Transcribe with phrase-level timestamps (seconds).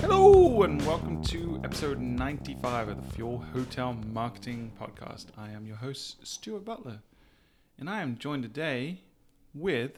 [0.00, 5.26] Hello, and welcome to episode 95 of the Fuel Hotel Marketing Podcast.
[5.38, 6.98] I am your host, Stuart Butler,
[7.78, 9.02] and I am joined today
[9.54, 9.92] with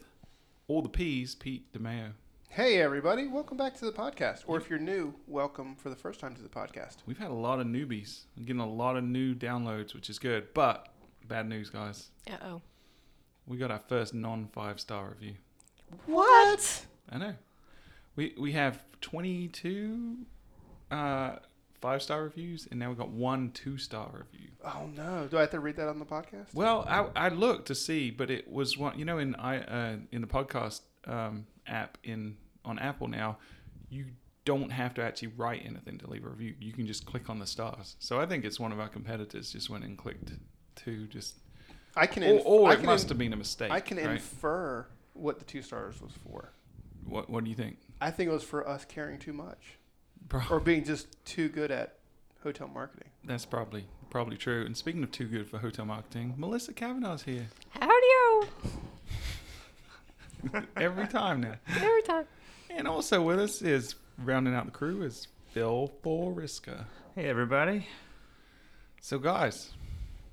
[0.66, 2.11] all the P's, Pete DeMeo.
[2.50, 3.27] Hey, everybody.
[3.27, 4.43] Welcome back to the podcast.
[4.46, 6.96] Or if you're new, welcome for the first time to the podcast.
[7.07, 8.25] We've had a lot of newbies.
[8.36, 10.52] I'm getting a lot of new downloads, which is good.
[10.52, 10.89] But
[11.27, 12.09] bad news, guys.
[12.30, 12.62] Uh oh.
[13.48, 15.34] We got our first non five star review.
[16.07, 16.87] What?
[17.11, 17.34] I know.
[18.15, 20.19] We we have 22
[20.91, 21.37] uh,
[21.80, 24.48] five star reviews, and now we got one two star review.
[24.65, 25.27] Oh, no.
[25.30, 26.52] Do I have to read that on the podcast?
[26.52, 28.98] Well, I, I looked to see, but it was one.
[28.98, 33.38] You know, in I uh, in the podcast um, app in on Apple now,
[33.88, 34.07] you
[34.45, 36.55] don't have to actually write anything to leave a review.
[36.59, 37.96] You can just click on the stars.
[37.99, 40.33] So I think it's one of our competitors just went and clicked
[40.85, 41.35] to just,
[41.98, 43.70] I can, inf- or I it can must in- have been a mistake.
[43.70, 44.10] I can right?
[44.10, 46.52] infer what the two stars was for.
[47.04, 49.77] what What do you think, I think it was for us caring too much
[50.29, 50.43] bro?
[50.51, 51.95] or being just too good at
[52.43, 53.09] hotel marketing.
[53.24, 54.65] That's probably probably true.
[54.65, 58.46] And speaking of too good for hotel marketing, Melissa Kavanaugh's here Howdy-o.
[60.76, 61.54] every time now.
[61.80, 62.24] Every time.
[62.71, 66.84] And also with us is rounding out the crew is Phil Boriska.
[67.16, 67.87] Hey everybody.
[69.00, 69.72] So guys,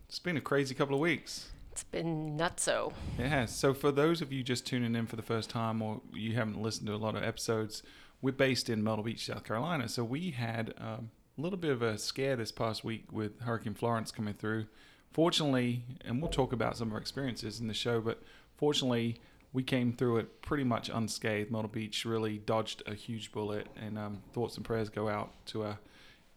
[0.07, 1.47] it's been a crazy couple of weeks.
[1.75, 2.93] It's been nutso.
[3.17, 3.53] Has.
[3.53, 6.61] So for those of you just tuning in for the first time or you haven't
[6.61, 7.83] listened to a lot of episodes,
[8.21, 9.89] we're based in Myrtle Beach, South Carolina.
[9.89, 13.73] So we had um, a little bit of a scare this past week with Hurricane
[13.73, 14.67] Florence coming through.
[15.11, 18.23] Fortunately, and we'll talk about some of our experiences in the show, but
[18.55, 19.19] fortunately,
[19.51, 21.51] we came through it pretty much unscathed.
[21.51, 25.63] Myrtle Beach really dodged a huge bullet, and um, thoughts and prayers go out to
[25.63, 25.79] our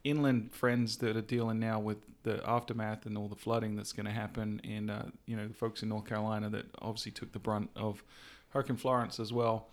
[0.05, 4.07] inland friends that are dealing now with the aftermath and all the flooding that's going
[4.07, 7.39] to happen, and uh, you know the folks in North Carolina that obviously took the
[7.39, 8.03] brunt of
[8.51, 9.69] Hurricane Florence as well.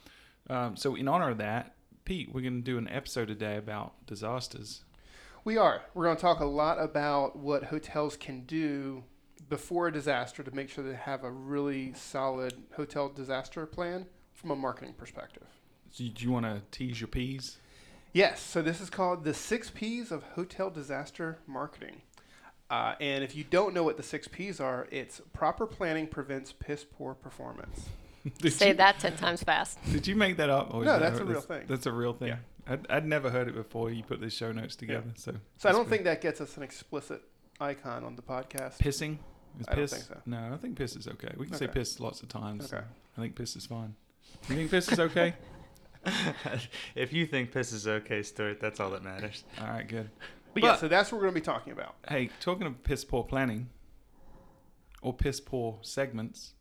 [0.50, 3.94] Um, so in honor of that, Pete, we're going to do an episode today about
[4.05, 4.83] disasters.
[5.44, 5.82] We are.
[5.94, 9.04] We're going to talk a lot about what hotels can do
[9.49, 14.52] before a disaster to make sure they have a really solid hotel disaster plan from
[14.52, 15.48] a marketing perspective.
[15.92, 17.58] So do you want to tease your peas?
[18.15, 22.02] Yes, so this is called the six P's of hotel disaster marketing.
[22.70, 26.54] Uh, and if you don't know what the six P's are, it's proper planning prevents
[26.54, 27.89] piss poor performance.
[28.39, 29.80] Did Say you, that ten times fast.
[29.92, 30.73] Did you make that up?
[30.73, 31.67] Or No, that that's a real that's- thing.
[31.67, 32.30] That's a real thing.
[32.30, 32.37] Yeah.
[32.67, 33.92] I'd, I'd never heard it before.
[33.92, 35.89] You put these show notes together, so So I don't good.
[35.89, 37.21] think that gets us an explicit
[37.59, 38.77] icon on the podcast.
[38.80, 39.17] pissing
[39.59, 39.92] is I don't piss.
[39.92, 40.17] think so.
[40.25, 41.33] No, I think piss is okay.
[41.37, 42.73] We can say piss lots of times.
[42.73, 42.81] Okay.
[43.17, 43.93] I think piss is fine.
[44.49, 45.33] You think piss is okay?
[46.95, 49.43] if you think piss is okay, Stuart, that's all that matters.
[49.60, 50.10] All right, good.
[50.54, 51.95] But, yeah, so that's what we're going to be talking about.
[52.08, 53.70] Hey, talking of piss poor planning
[55.02, 56.54] or piss poor segments,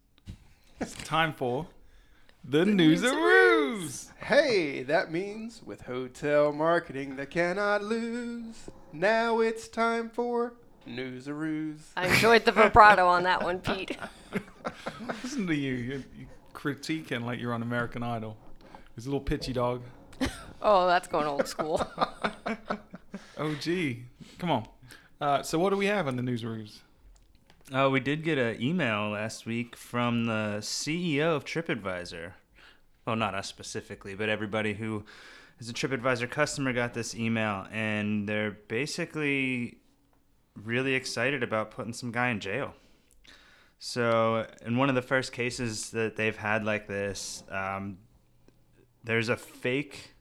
[0.80, 1.68] it's time for
[2.42, 4.10] the, news News-a-roos.
[4.18, 8.68] Hey, that means with hotel marketing that cannot lose.
[8.92, 10.54] Now it's time for
[10.86, 11.92] Newsaroos.
[11.96, 13.96] I enjoyed the vibrato on that one, Pete.
[15.22, 15.74] Listen to you.
[15.74, 18.36] You're, you're critiquing like you're on American Idol.
[18.94, 19.82] There's a little pitchy dog.
[20.66, 21.86] Oh, that's going old school.
[23.36, 24.04] Oh, gee.
[24.38, 24.66] Come on.
[25.20, 26.80] Uh, so, what do we have on the Newsaroos?
[27.72, 32.32] Uh, we did get an email last week from the CEO of TripAdvisor.
[33.06, 35.04] Well, not us specifically, but everybody who
[35.58, 39.78] is a TripAdvisor customer got this email, and they're basically
[40.62, 42.74] really excited about putting some guy in jail.
[43.78, 47.98] So, in one of the first cases that they've had like this, um,
[49.04, 50.14] there's a fake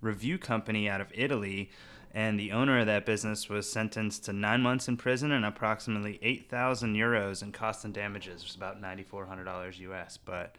[0.00, 1.70] review company out of Italy,
[2.12, 6.18] and the owner of that business was sentenced to nine months in prison and approximately
[6.22, 10.16] 8,000 euros in costs and damages, which is about $9,400 US.
[10.16, 10.56] But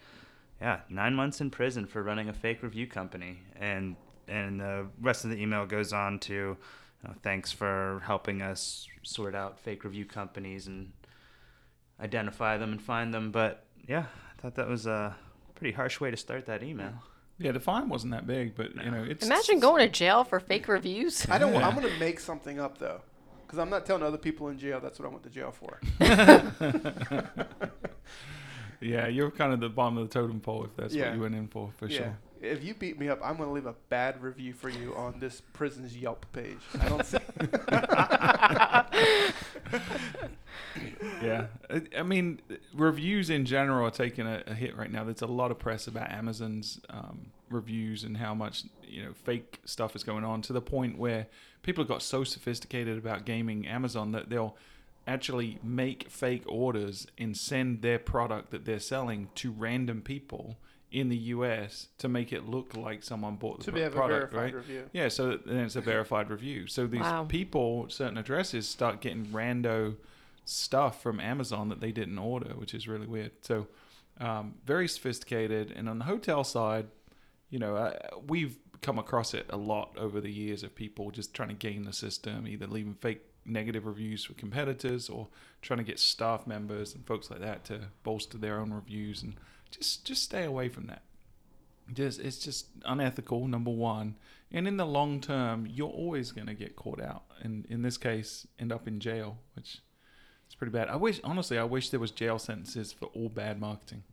[0.62, 3.40] yeah, nine months in prison for running a fake review company.
[3.60, 3.96] And,
[4.28, 6.58] and the rest of the email goes on to, you
[7.04, 10.94] know, thanks for helping us sort out fake review companies and
[12.00, 13.32] identify them and find them.
[13.32, 14.06] But yeah,
[14.38, 15.18] I thought that was a
[15.56, 16.94] pretty harsh way to start that email.
[17.42, 20.40] Yeah, the fine wasn't that big, but you know, it's Imagine going to jail for
[20.40, 21.28] fake reviews.
[21.30, 21.54] I don't.
[21.54, 21.68] Yeah.
[21.68, 23.02] I'm going to make something up though,
[23.46, 25.80] because I'm not telling other people in jail that's what I went to jail for.
[28.82, 31.10] Yeah, you're kind of the bottom of the totem pole if that's Yeah.
[31.10, 31.98] what you went in for, for yeah.
[31.98, 32.18] sure.
[32.42, 35.20] If you beat me up, I'm going to leave a bad review for you on
[35.20, 36.58] this prison's Yelp page.
[36.80, 37.20] I don't see.
[41.22, 42.42] Yeah, I, I mean,
[42.74, 45.04] reviews in general are taking a, a hit right now.
[45.04, 49.60] There's a lot of press about Amazon's um, reviews and how much you know fake
[49.66, 51.28] stuff is going on to the point where
[51.64, 54.56] people have got so sophisticated about gaming Amazon that they'll
[55.08, 60.58] actually make fake orders and send their product that they're selling to random people
[60.92, 63.96] in the US to make it look like someone bought the To pro- have a
[63.96, 64.56] product, verified right?
[64.56, 64.90] review.
[64.94, 66.68] Yeah, so then it's a verified review.
[66.68, 67.24] So these Wow.
[67.26, 69.96] people, certain addresses, start getting rando
[70.52, 73.32] stuff from Amazon that they didn't order, which is really weird.
[73.42, 73.68] So
[74.20, 75.72] um, very sophisticated.
[75.76, 76.88] And on the hotel side,
[77.50, 81.34] you know, uh, we've come across it a lot over the years of people just
[81.34, 85.28] trying to game the system, either leaving fake negative reviews for competitors or
[85.62, 89.36] trying to get staff members and folks like that to bolster their own reviews and
[89.72, 91.02] just just stay away from that.
[91.94, 94.16] Just it's just unethical, number one.
[94.52, 97.98] And in the long term, you're always going to get caught out, and in this
[97.98, 99.80] case, end up in jail, which
[100.52, 100.90] is pretty bad.
[100.90, 104.04] I wish, honestly, I wish there was jail sentences for all bad marketing.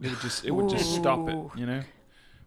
[0.00, 1.36] It would just it would just stop it.
[1.56, 1.82] You know,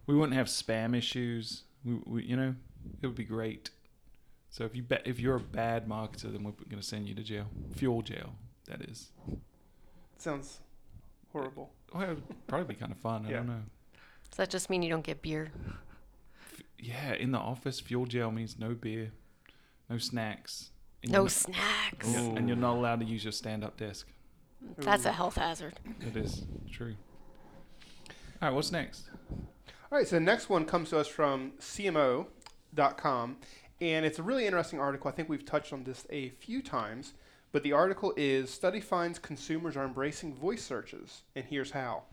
[0.06, 1.62] we wouldn't have spam issues.
[1.84, 2.54] We, we you know,
[3.00, 3.70] it would be great.
[4.50, 7.14] So if you bet if you're a bad marketer, then we're going to send you
[7.14, 8.34] to jail, fuel jail.
[8.66, 9.10] That is.
[10.18, 10.60] Sounds
[11.32, 11.70] horrible.
[11.92, 13.24] Well, it would probably be kind of fun.
[13.26, 13.36] I Yeah.
[13.38, 13.62] don't know.
[14.30, 15.52] Does that just mean you don't get beer?
[16.78, 19.12] Yeah, in the office, fuel jail means no beer,
[19.88, 20.70] no snacks.
[21.04, 22.08] And No you're snacks.
[22.08, 24.08] yeah, and you're not allowed to use your stand-up desk.
[24.78, 25.74] That's a health hazard.
[26.00, 26.94] It is true.
[28.42, 29.04] All right, what's next?
[29.30, 33.36] All right, so the next one comes to us from CMO.com,
[33.80, 35.08] and it's a really interesting article.
[35.08, 37.14] I think we've touched on this a few times,
[37.52, 42.04] but the article is Study finds consumers are embracing voice searches, and here's how.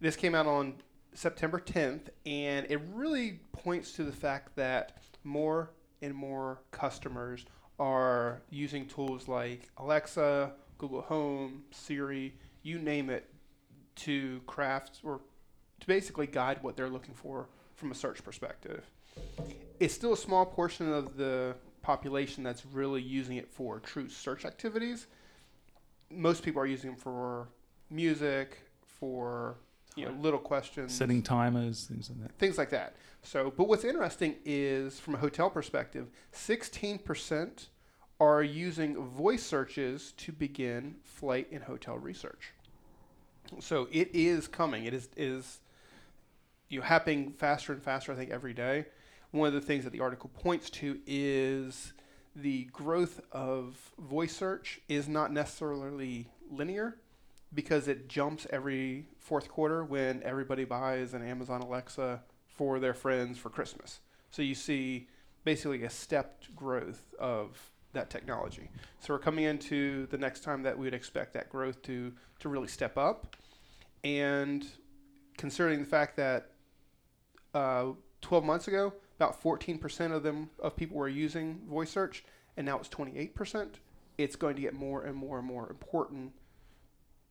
[0.00, 0.74] This came out on
[1.12, 5.70] September 10th, and it really points to the fact that more
[6.02, 7.44] and more customers
[7.78, 13.28] are using tools like Alexa, Google Home, Siri, you name it,
[13.96, 15.20] to craft or
[15.80, 18.84] to basically guide what they're looking for from a search perspective.
[19.80, 24.44] It's still a small portion of the population that's really using it for true search
[24.44, 25.06] activities.
[26.10, 27.48] Most people are using them for
[27.90, 29.56] music, for
[29.96, 32.38] you know little questions, Setting timers, things like that.
[32.38, 32.96] things like that.
[33.22, 37.66] So, but what's interesting is from a hotel perspective, 16%
[38.20, 42.52] are using voice searches to begin flight and hotel research.
[43.60, 44.84] So it is coming.
[44.84, 45.60] It is is
[46.68, 48.12] you know, happening faster and faster.
[48.12, 48.86] I think every day.
[49.32, 51.92] One of the things that the article points to is
[52.34, 56.96] the growth of voice search is not necessarily linear
[57.54, 63.38] because it jumps every fourth quarter when everybody buys an Amazon Alexa for their friends
[63.38, 64.00] for Christmas.
[64.30, 65.08] So you see
[65.44, 68.68] basically a stepped growth of that technology.
[69.00, 72.48] So we're coming into the next time that we would expect that growth to to
[72.48, 73.36] really step up.
[74.04, 74.66] And
[75.36, 76.50] considering the fact that
[77.54, 82.24] uh, 12 months ago, about 14% of them of people were using voice search,
[82.56, 83.68] and now it's 28%.
[84.18, 86.32] It's going to get more and more and more important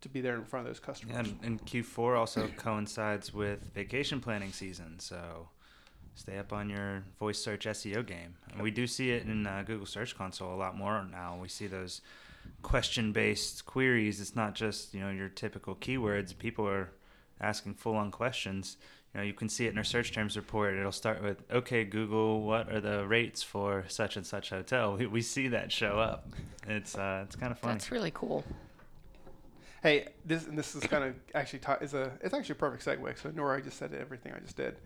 [0.06, 1.16] to be there in front of those customers.
[1.18, 5.50] And, and Q4 also coincides with vacation planning season, so
[6.13, 8.36] stay up on your voice search SEO game.
[8.54, 11.40] And we do see it in uh, Google Search Console a lot more now.
[11.42, 12.02] We see those
[12.62, 14.22] question-based queries.
[14.22, 16.38] It's not just you know your typical keywords.
[16.38, 16.92] People are
[17.42, 18.78] asking full-on questions.
[19.13, 20.75] You know, you can see it in our search terms report.
[20.75, 25.07] It'll start with, "Okay, Google, what are the rates for such and such hotel?" We,
[25.07, 26.28] we see that show up.
[26.68, 27.74] It's uh, it's kind of funny.
[27.74, 28.44] That's really cool.
[29.85, 33.21] Hey, this this is kind of actually is a it's actually a perfect segue.
[33.21, 34.77] So Nora, I just said everything I just did.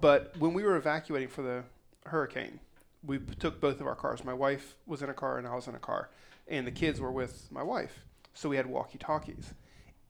[0.00, 1.64] But when we were evacuating for the
[2.06, 2.60] hurricane,
[3.04, 4.24] we took both of our cars.
[4.24, 6.10] My wife was in a car and I was in a car,
[6.46, 8.04] and the kids were with my wife.
[8.34, 9.52] So we had walkie talkies,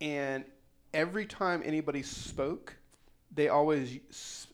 [0.02, 0.44] and
[0.92, 2.76] every time anybody spoke,
[3.34, 4.48] they always s-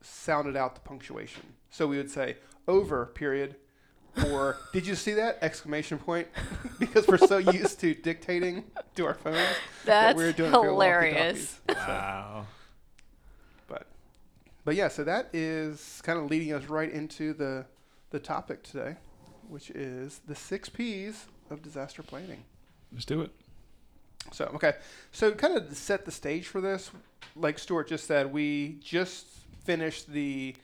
[0.00, 1.42] sounded out the punctuation.
[1.70, 2.36] So we would say
[2.68, 3.56] over period
[4.26, 6.28] or did you see that exclamation point
[6.78, 9.46] because we're so used to dictating to our phones
[9.84, 11.60] that we're doing it via hilarious.
[11.68, 11.86] walkie-talkies.
[11.86, 12.46] So, wow.
[13.68, 13.86] but
[14.64, 17.66] but yeah so that is kind of leading us right into the
[18.10, 18.96] the topic today
[19.48, 22.44] which is the six p's of disaster planning
[22.92, 23.30] Let's do it.
[24.32, 24.74] So okay,
[25.12, 26.90] so kind of set the stage for this,
[27.36, 29.26] like Stuart just said, we just
[29.64, 30.54] finished the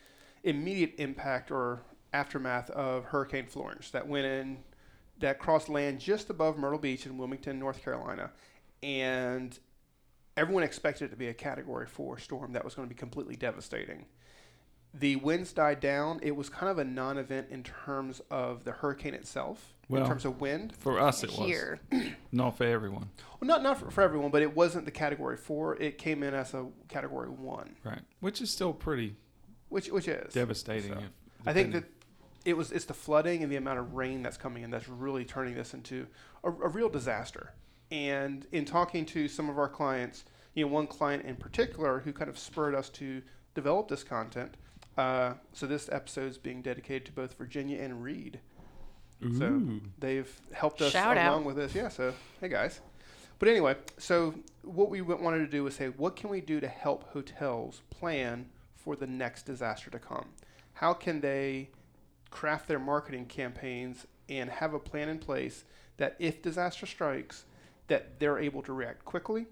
[0.42, 1.80] immediate impact or
[2.24, 4.58] aftermath of Hurricane Florence that went in,
[5.18, 8.30] that crossed land just above Myrtle Beach in Wilmington, North Carolina,
[8.82, 9.58] and
[10.36, 13.36] everyone expected it to be a Category Four storm that was going to be completely
[13.36, 14.06] devastating.
[14.96, 16.20] The winds died down.
[16.22, 20.24] It was kind of a non-event in terms of the hurricane itself, Well, in terms
[20.24, 20.72] of wind.
[20.76, 21.80] For us, it Here.
[21.90, 22.02] was
[22.32, 23.10] not for everyone.
[23.40, 25.74] Well, not not for, for everyone, but it wasn't the category four.
[25.82, 28.02] It came in as a category one, Right.
[28.20, 29.16] Which is still pretty
[29.68, 30.92] which which is devastating.
[30.92, 31.10] So, if-
[31.46, 31.93] I think that depending-
[32.44, 35.24] it was it's the flooding and the amount of rain that's coming in that's really
[35.24, 36.06] turning this into
[36.42, 37.52] a, a real disaster.
[37.90, 40.24] And in talking to some of our clients,
[40.54, 43.22] you know, one client in particular who kind of spurred us to
[43.54, 44.56] develop this content.
[44.96, 48.40] Uh, so this episode is being dedicated to both Virginia and Reed.
[49.38, 49.62] So
[49.98, 51.44] they've helped us Shout along out.
[51.44, 51.74] with this.
[51.74, 51.88] Yeah.
[51.88, 52.80] So hey guys.
[53.38, 56.68] But anyway, so what we wanted to do was say, what can we do to
[56.68, 58.46] help hotels plan
[58.76, 60.26] for the next disaster to come?
[60.74, 61.70] How can they
[62.34, 65.64] craft their marketing campaigns and have a plan in place
[65.98, 67.44] that if disaster strikes,
[67.86, 69.46] that they're able to react quickly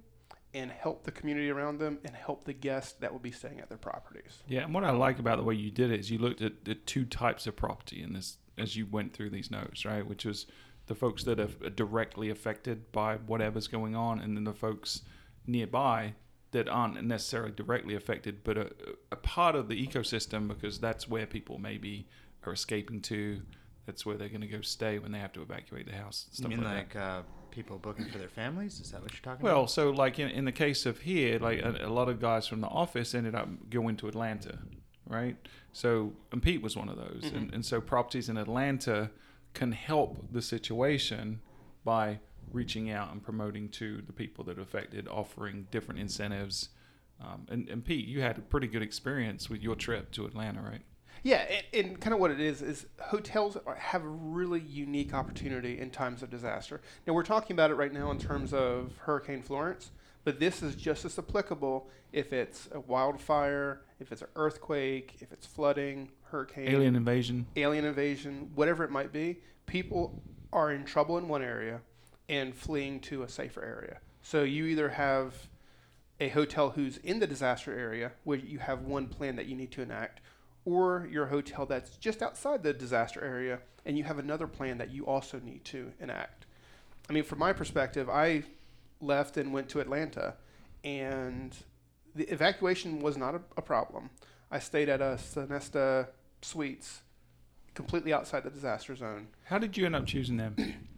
[0.52, 3.68] and help the community around them and help the guests that will be staying at
[3.68, 4.42] their properties.
[4.48, 6.64] Yeah, and what I like about the way you did it is you looked at
[6.64, 10.04] the two types of property in this as you went through these notes, right?
[10.04, 10.46] Which was
[10.88, 15.02] the folks that are directly affected by whatever's going on, and then the folks
[15.46, 16.14] nearby
[16.50, 18.72] that aren't necessarily directly affected, but a,
[19.12, 22.08] a part of the ecosystem because that's where people maybe
[22.46, 23.40] are escaping to.
[23.86, 26.26] That's where they're going to go stay when they have to evacuate the house.
[26.38, 28.78] You mean like, like uh, people booking for their families?
[28.78, 29.70] Is that what you're talking Well, about?
[29.70, 32.60] so like in, in the case of here, like a, a lot of guys from
[32.60, 34.58] the office ended up going to Atlanta,
[35.08, 35.36] right?
[35.72, 37.30] So, and Pete was one of those.
[37.34, 39.10] And, and so properties in Atlanta
[39.52, 41.40] can help the situation
[41.84, 42.20] by
[42.52, 46.68] reaching out and promoting to the people that are affected, offering different incentives.
[47.20, 50.60] Um, and, and Pete, you had a pretty good experience with your trip to Atlanta,
[50.62, 50.82] right?
[51.22, 55.14] Yeah, and, and kind of what it is is hotels are, have a really unique
[55.14, 56.80] opportunity in times of disaster.
[57.06, 59.92] Now we're talking about it right now in terms of Hurricane Florence,
[60.24, 65.32] but this is just as applicable if it's a wildfire, if it's an earthquake, if
[65.32, 67.46] it's flooding, hurricane, Alien invasion.
[67.56, 69.38] alien invasion, whatever it might be.
[69.66, 71.80] People are in trouble in one area
[72.28, 73.98] and fleeing to a safer area.
[74.22, 75.34] So you either have
[76.20, 79.72] a hotel who's in the disaster area where you have one plan that you need
[79.72, 80.20] to enact,
[80.64, 84.90] or your hotel that's just outside the disaster area and you have another plan that
[84.90, 86.46] you also need to enact.
[87.08, 88.44] I mean, from my perspective, I
[89.00, 90.34] left and went to Atlanta,
[90.84, 91.56] and
[92.14, 94.10] the evacuation was not a, a problem.
[94.50, 96.08] I stayed at a Sonesta
[96.42, 97.02] Suites,
[97.74, 99.28] completely outside the disaster zone.
[99.44, 100.56] How did you end up choosing them?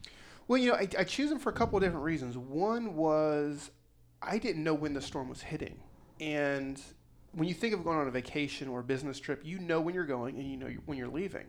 [0.46, 2.36] Well, you know, I, I choose them for a couple of different reasons.
[2.36, 3.70] One was
[4.20, 5.78] I didn't know when the storm was hitting,
[6.20, 6.78] and
[7.36, 9.94] when you think of going on a vacation or a business trip, you know when
[9.94, 11.46] you're going and you know when you're leaving.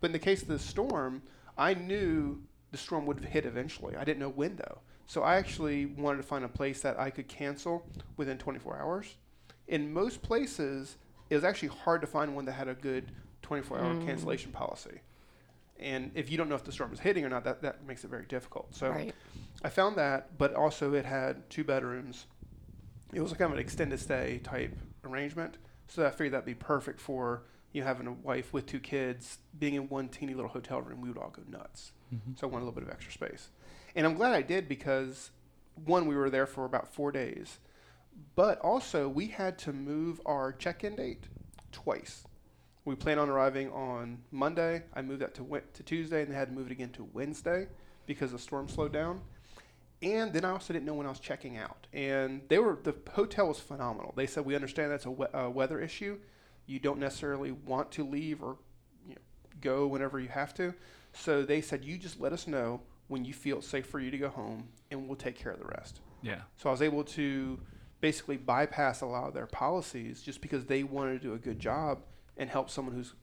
[0.00, 1.22] But in the case of the storm,
[1.56, 3.96] I knew the storm would hit eventually.
[3.96, 4.78] I didn't know when though.
[5.06, 9.16] So I actually wanted to find a place that I could cancel within 24 hours.
[9.66, 10.96] In most places,
[11.30, 14.06] it was actually hard to find one that had a good 24 hour mm.
[14.06, 15.00] cancellation policy.
[15.78, 18.04] And if you don't know if the storm is hitting or not, that, that makes
[18.04, 18.74] it very difficult.
[18.74, 19.14] So Right.
[19.62, 22.26] I found that, but also it had two bedrooms.
[23.12, 25.58] It was kind of an extended stay type arrangement.
[25.86, 29.74] So I figured that'd be perfect for you having a wife with two kids being
[29.74, 31.00] in one teeny little hotel room.
[31.00, 31.92] We would all go nuts.
[32.14, 32.32] Mm-hmm.
[32.36, 33.48] So I wanted a little bit of extra space.
[33.94, 35.30] And I'm glad I did because
[35.84, 37.58] one, we were there for about four days,
[38.34, 41.24] but also we had to move our check-in date
[41.72, 42.24] twice.
[42.84, 44.82] We planned on arriving on Monday.
[44.94, 47.66] I moved that to to Tuesday, and they had to move it again to Wednesday
[48.06, 49.20] because the storm slowed down.
[50.02, 51.86] And then I also didn't know when I was checking out.
[51.92, 54.12] And they were the hotel was phenomenal.
[54.16, 56.18] They said we understand that's a, we- a weather issue.
[56.66, 58.58] You don't necessarily want to leave or
[59.08, 59.20] you know,
[59.60, 60.74] go whenever you have to.
[61.12, 64.10] So they said you just let us know when you feel it's safe for you
[64.10, 66.00] to go home, and we'll take care of the rest.
[66.20, 66.42] Yeah.
[66.58, 67.58] So I was able to
[68.02, 71.58] basically bypass a lot of their policies just because they wanted to do a good
[71.58, 72.00] job
[72.36, 73.14] and help someone who's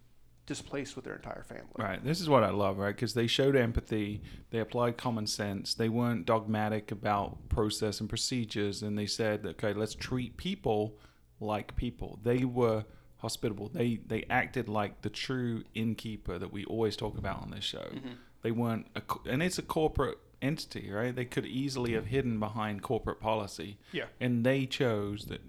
[0.46, 1.72] displaced with their entire family.
[1.78, 2.04] Right.
[2.04, 2.96] This is what I love, right?
[2.96, 4.22] Because they showed empathy,
[4.52, 9.74] they applied common sense, they weren't dogmatic about process and procedures, and they said, okay,
[9.74, 10.98] let's treat people
[11.40, 12.20] like people.
[12.24, 12.86] They were
[13.18, 13.70] hospitable.
[13.70, 17.80] They they acted like the true innkeeper that we always talk about on this show.
[17.80, 18.10] Mm-hmm.
[18.44, 21.16] They weren't, a, and it's a corporate entity, right?
[21.16, 24.06] They could easily have hidden behind corporate policy, Yeah.
[24.20, 25.42] and they chose that.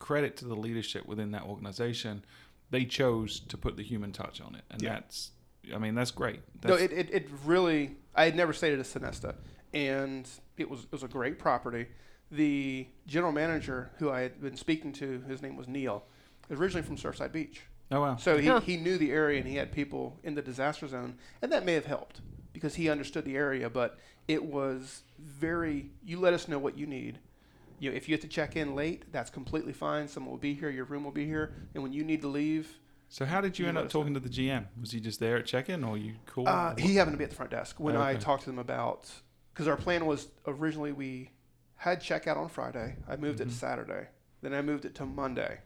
[0.00, 2.26] Credit to the leadership within that organization.
[2.74, 4.94] They chose to put the human touch on it, and Yeah.
[4.94, 5.30] that's
[5.74, 6.40] I mean, that's great.
[6.64, 7.96] No, it, it, it really.
[8.14, 9.34] I had never stayed at a Sonesta,
[9.72, 10.28] and
[10.58, 11.86] it was it was a great property.
[12.30, 16.04] The general manager who I had been speaking to, his name was Neil,
[16.50, 17.62] originally from Surfside Beach.
[17.92, 18.16] oh wow.
[18.16, 18.60] So he, Huh.
[18.60, 21.74] he knew the area and he had people in the disaster zone, and that may
[21.74, 22.20] have helped
[22.52, 23.70] because he understood the area.
[23.70, 25.90] But it was very.
[26.04, 27.20] You let us know what you need.
[27.84, 30.08] You know, if you have to check in late, that's completely fine.
[30.08, 30.70] Someone will be here.
[30.70, 31.52] Your room will be here.
[31.74, 32.78] And when you need to leave,
[33.10, 34.64] So how did you You end up talking to the GM?
[34.80, 36.48] Was he just there at check-in, or you called?
[36.48, 38.20] Uh, he happened to be at the front desk when I Okay.
[38.20, 39.12] talked to them about
[39.52, 41.30] because our plan was originally we
[41.76, 42.96] had checkout on Friday.
[43.06, 44.08] I moved it to Saturday.
[44.40, 45.58] Then I moved it to Monday,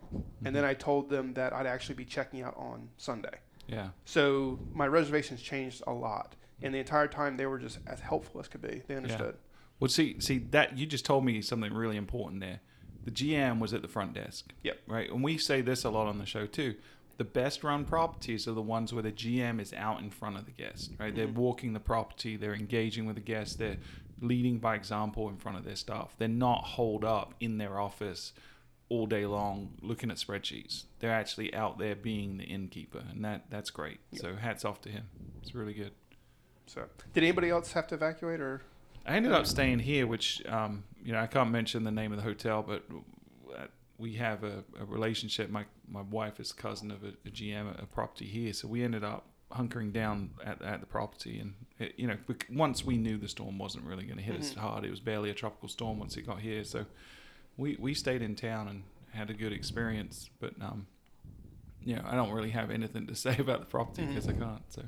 [0.44, 3.38] and then I told them that I'd actually be checking out on Sunday.
[3.68, 3.90] Yeah.
[4.04, 8.40] So my reservations changed a lot, and the entire time they were just as helpful
[8.40, 8.82] as could be.
[8.88, 9.36] They understood.
[9.80, 12.60] Well, see, see that you just told me something really important there.
[13.04, 14.52] The GM was at the front desk.
[14.62, 14.78] Yep.
[14.86, 16.74] Right, and we say this a lot on the show too.
[17.16, 20.44] The best run properties are the ones where the GM is out in front of
[20.44, 20.92] the guest.
[20.98, 21.40] Right, they're mm-hmm.
[21.40, 23.78] walking the property, they're engaging with the guest, they're
[24.20, 26.14] leading by example in front of their staff.
[26.18, 28.32] They're not holed up in their office
[28.88, 30.84] all day long looking at spreadsheets.
[31.00, 34.00] They're actually out there being the innkeeper, and that that's great.
[34.14, 35.08] So hats off to him.
[35.42, 35.92] It's really good.
[36.66, 38.62] So, did anybody else have to evacuate or?
[39.08, 42.18] I ended up staying here, which um, you know I can't mention the name of
[42.18, 42.84] the hotel, but
[43.98, 45.50] we have a, a relationship.
[45.50, 48.82] My my wife is cousin of a, a GM at a property here, so we
[48.84, 51.40] ended up hunkering down at, at the property.
[51.40, 52.18] And it, you know,
[52.52, 54.58] once we knew the storm wasn't really going to hit us Mhm.
[54.58, 56.62] hard, it was barely a tropical storm once it got here.
[56.64, 56.84] So
[57.56, 60.28] we we stayed in town and had a good experience.
[60.38, 60.86] But um,
[61.82, 64.62] you know, I don't really have anything to say about the property because I can't.
[64.68, 64.82] So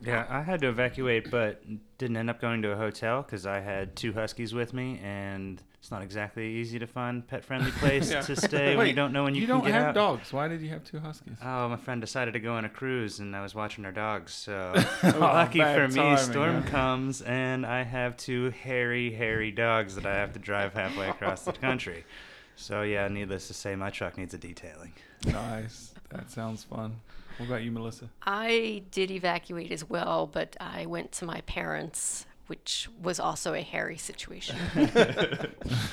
[0.00, 1.62] Yeah, I had to evacuate, but
[1.98, 5.60] didn't end up going to a hotel because I had two huskies with me, and
[5.80, 8.20] it's not exactly easy to find pet-friendly place Yeah.
[8.22, 10.32] to stay when you don't know when you, you can don't have dogs.
[10.32, 11.36] Why did you have two huskies?
[11.42, 14.32] Oh, my friend decided to go on a cruise, and I was watching her dogs.
[14.32, 16.68] So Oh, lucky for me, timing, storm huh?
[16.70, 21.44] comes, and I have two hairy, hairy dogs that I have to drive halfway across
[21.44, 22.04] the country.
[22.56, 24.92] So yeah, needless to say, my truck needs a detailing.
[25.26, 25.92] Nice.
[26.10, 27.00] That sounds fun.
[27.38, 28.10] What about you, Melissa?
[28.24, 33.62] I did evacuate as well, but I went to my parents, which was also a
[33.62, 34.86] hairy situation in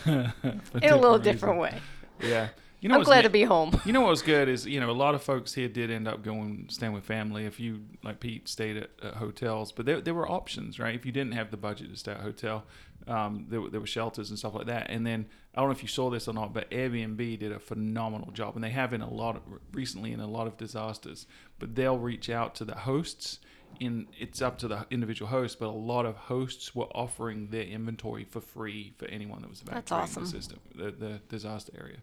[0.06, 1.80] a little different way.
[2.20, 2.50] Yeah.
[2.82, 3.82] You know I'm glad ne- to be home.
[3.84, 6.08] You know what was good is you know a lot of folks here did end
[6.08, 7.46] up going staying with family.
[7.46, 10.94] If you like Pete stayed at, at hotels, but there there were options, right?
[10.94, 12.64] If you didn't have the budget to stay at a hotel,
[13.08, 14.88] um, there there were shelters and stuff like that.
[14.90, 15.25] And then
[15.56, 18.56] I don't know if you saw this or not, but Airbnb did a phenomenal job,
[18.56, 21.28] and they have in a lot of recently in a lot of disasters.
[21.60, 23.40] But they'll reach out to the hosts.
[23.80, 27.64] In it's up to the individual host, but a lot of hosts were offering their
[27.64, 30.24] inventory for free for anyone that was evacuating awesome.
[30.24, 31.98] the system, the, the disaster area.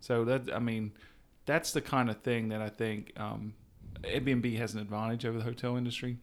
[0.00, 0.92] So that I mean,
[1.46, 3.54] that's the kind of thing that I think um,
[4.02, 6.16] Airbnb has an advantage over the hotel industry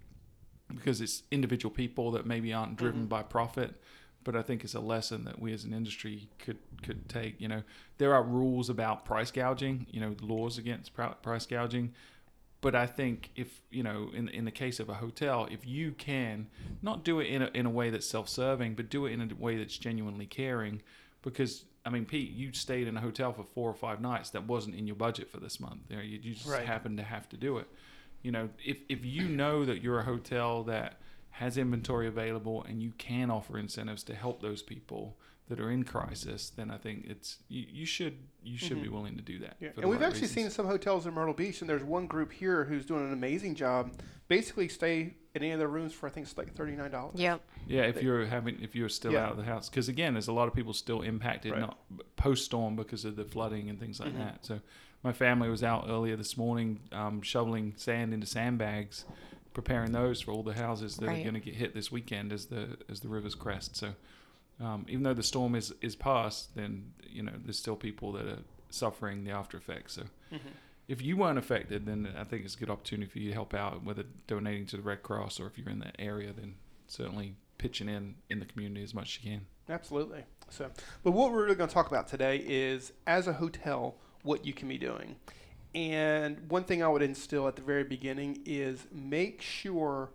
[0.74, 3.76] because it's individual people that maybe aren't driven by profit.
[4.24, 7.40] But I think it's a lesson that we as an industry could could take.
[7.40, 7.64] You know,
[7.98, 9.86] there are rules about price gouging.
[9.92, 11.94] You know, laws against pri- price gouging.
[12.62, 15.92] But I think if you know, in in the case of a hotel, if you
[15.94, 16.48] can
[16.82, 19.36] not do it in a, in a way that's self-serving, but do it in a
[19.36, 20.82] way that's genuinely caring,
[21.22, 24.46] because I mean, Pete, you stayed in a hotel for four or five nights that
[24.46, 25.80] wasn't in your budget for this month.
[25.90, 26.66] You, know, you you just Right.
[26.66, 27.68] happened to have to do it.
[28.24, 31.00] You know, if if you know that you're a hotel that
[31.32, 35.16] has inventory available and you can offer incentives to help those people
[35.50, 39.16] that are in crisis, then I think it's you, you should you should be willing
[39.18, 39.56] to do that.
[39.56, 39.66] Mm-hmm.
[39.66, 39.72] Yeah.
[39.78, 40.44] And we've right actually reasons.
[40.44, 43.56] seen some hotels in Myrtle Beach, and there's one group here who's doing an amazing
[43.56, 43.92] job.
[44.28, 47.20] Basically, stay in any of their rooms for I think it's like thirty nine dollars.
[47.20, 47.42] Yep.
[47.68, 49.26] Yeah, if you're having, if you're still Yeah.
[49.26, 51.62] out of the house, because again, there's a lot of people still impacted, Right.
[51.62, 51.78] not
[52.16, 54.18] post storm because of the flooding and things like Mhm.
[54.20, 54.46] that.
[54.46, 54.60] So,
[55.04, 59.06] my family was out earlier this morning um, shoveling sand into sandbags,
[59.54, 62.46] preparing those for all the houses that are going to get hit this weekend as
[62.46, 63.76] the as the rivers crest.
[63.76, 63.96] So,
[64.60, 68.26] um, even though the storm is is past, then you know there's still people that
[68.28, 69.94] are suffering the after effects.
[69.94, 70.50] So, Mm-hmm.
[70.88, 73.54] if you weren't affected, then I think it's a good opportunity for you to help
[73.56, 76.56] out, whether donating to the Red Cross or if you're in that area, then
[76.88, 79.46] certainly pitching in in the community as much as you can.
[79.68, 80.24] Absolutely.
[80.50, 80.70] So,
[81.04, 84.54] but what we're really going to talk about today is, as a hotel, what you
[84.54, 85.16] can be doing.
[85.76, 90.10] And one thing I would instill at the very beginning is make sure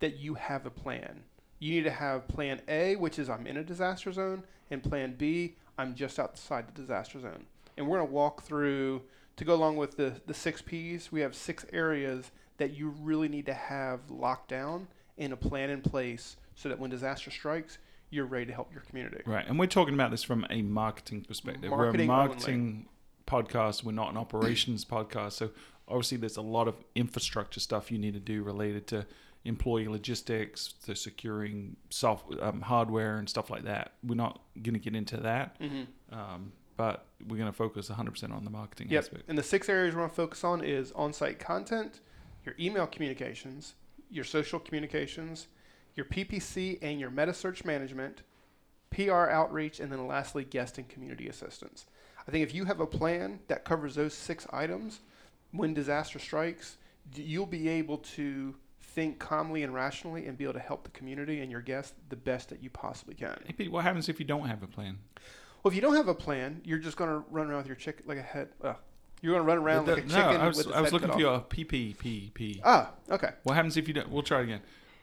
[0.00, 1.22] that you have a plan.
[1.58, 5.14] You need to have plan A, which is I'm in a disaster zone, and plan
[5.16, 7.46] B, I'm just outside the disaster zone.
[7.76, 9.02] And we're going to walk through,
[9.36, 13.28] to go along with the, the six P's, we have six areas that you really
[13.28, 17.78] need to have locked down and a plan in place so that when disaster strikes,
[18.10, 19.22] you're ready to help your community.
[19.26, 21.70] Right, and we're talking about this from a marketing perspective.
[21.70, 22.28] Marketing we're a only.
[22.28, 22.86] marketing
[23.26, 23.84] podcast.
[23.84, 25.32] We're not an operations podcast.
[25.32, 25.50] So
[25.86, 29.06] obviously, there's a lot of infrastructure stuff you need to do related to
[29.44, 33.92] employee logistics, to securing soft um, hardware and stuff like that.
[34.02, 36.14] We're not going to get into that, Mm-hmm.
[36.18, 38.98] um, but we're going to focus 100% on the marketing Yep.
[39.04, 39.22] aspect.
[39.28, 42.00] And the six areas we're going to focus on is on-site content,
[42.44, 43.74] your email communications,
[44.10, 45.48] your social communications,
[45.96, 48.22] your PPC and your meta search management,
[48.90, 51.86] PR outreach, and then lastly, guest and community assistance.
[52.26, 55.00] I think if you have a plan that covers those six items,
[55.50, 56.76] when disaster strikes,
[57.14, 58.54] you'll be able to
[58.98, 62.16] think calmly and rationally and be able to help the community and your guests the
[62.16, 63.38] best that you possibly can.
[63.46, 64.98] Hey, Pete, what happens if you don't have a plan?
[65.62, 67.76] Well, if you don't have a plan, you're just going to run around with your
[67.76, 68.74] chicken like a head, uh,
[69.22, 70.92] You're going to run around The- like a no, chicken I was, I was head
[70.92, 72.60] looking for your PP, PP.
[72.64, 73.30] Ah, okay.
[73.44, 74.10] What happens if you don't?
[74.10, 74.62] We'll try it again.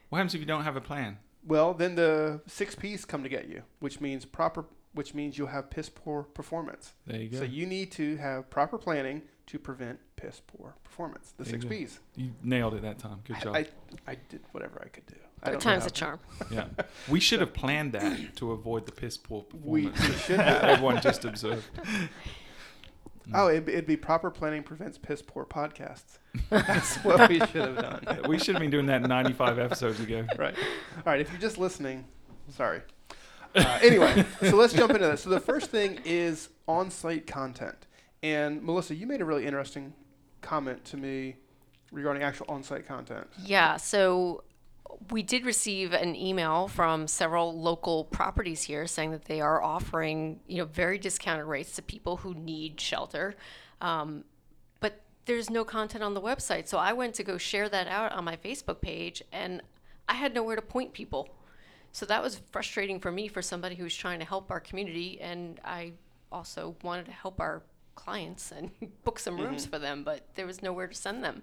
[0.10, 1.18] What happens if you don't have a plan?
[1.48, 5.48] Well, then the six P's come to get you, which means proper, which means you'll
[5.48, 6.92] have piss poor performance.
[7.08, 7.38] There you go.
[7.38, 11.34] So you need to have proper planning to prevent piss poor performance.
[11.38, 11.76] The There six you go.
[11.76, 12.00] P's.
[12.16, 13.20] You nailed it that time.
[13.26, 13.56] Good job.
[13.56, 13.68] I, I,
[14.14, 15.16] I did whatever I could do.
[15.44, 16.20] I Third time's a charm.
[16.50, 16.66] yeah,
[17.08, 20.00] we should have planned that to avoid the piss poor performance.
[20.00, 20.64] we should have.
[20.64, 21.66] everyone just observed.
[23.34, 26.20] Oh, it'd, be- it'd be proper planning prevents piss poor podcasts.
[26.52, 28.20] That's what we should have done.
[28.30, 30.28] We should have been doing that 95 episodes ago.
[30.38, 30.54] Right.
[30.98, 31.20] All right.
[31.22, 32.06] If you're just listening,
[32.50, 32.82] sorry.
[33.56, 35.18] Uh, anyway, so let's jump into that.
[35.18, 37.88] So the first thing is on-site content,
[38.22, 39.94] and Melissa, you made a really interesting
[40.46, 41.36] comment to me
[41.92, 43.28] regarding actual on-site content.
[43.44, 44.44] Yeah, so
[45.12, 50.40] we did receive an email from several local properties here saying that they are offering,
[50.48, 53.36] you know, very discounted rates to people who need shelter.
[53.82, 54.24] Um,
[54.80, 56.68] but there's no content on the website.
[56.68, 59.62] So I went to go share that out on my Facebook page and
[60.08, 61.30] I had nowhere to point people.
[61.92, 65.60] So that was frustrating for me for somebody who's trying to help our community and
[65.64, 65.94] I
[66.32, 67.64] also wanted to help our
[67.96, 68.72] clients and
[69.04, 69.72] book some rooms mm-hmm.
[69.72, 71.42] for them, but there was nowhere to send them.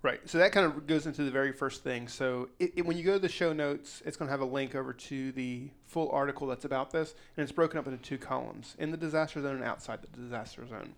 [0.00, 0.20] Right.
[0.28, 2.06] So that kind of goes into the very first thing.
[2.06, 4.44] So it, it- when you go to the show notes, it's going to have a
[4.44, 8.18] link over to the full article that's about this, and it's broken up into two
[8.18, 10.94] columns: in the disaster zone and outside the disaster zone.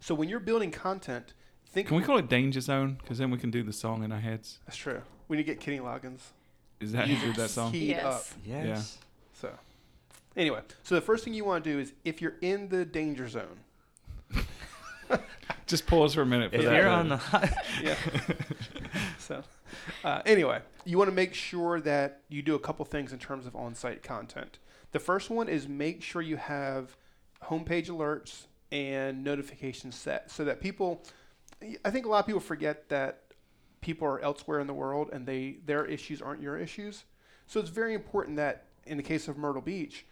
[0.00, 1.34] So when you're building content,
[1.72, 1.88] think.
[1.88, 2.98] Can we call it Danger Zone?
[3.00, 4.58] Because then we can do the song in our heads.
[4.66, 5.02] That's true.
[5.28, 6.20] We need to get Kenny Loggins.
[6.80, 7.72] Is that who did that song?
[7.72, 8.04] Keyed Yes.
[8.04, 8.24] up.
[8.44, 8.98] Yes.
[9.34, 9.50] So,
[10.36, 13.28] anyway, so the first thing you want to do is if you're in the danger
[13.28, 13.60] zone,
[15.66, 16.76] Just pause for a minute for If that.
[16.76, 17.48] you're on the hot,
[17.82, 17.94] yeah.
[19.18, 19.42] so,
[20.04, 23.46] uh, anyway, you want to make sure that you do a couple things in terms
[23.46, 24.58] of on-site content.
[24.92, 26.96] The first one is make sure you have
[27.44, 31.04] homepage alerts and notifications set so that people.
[31.84, 33.20] I think a lot of people forget that
[33.80, 37.04] people are elsewhere in the world and they their issues aren't your issues.
[37.46, 40.04] So it's very important that in the case of Myrtle Beach,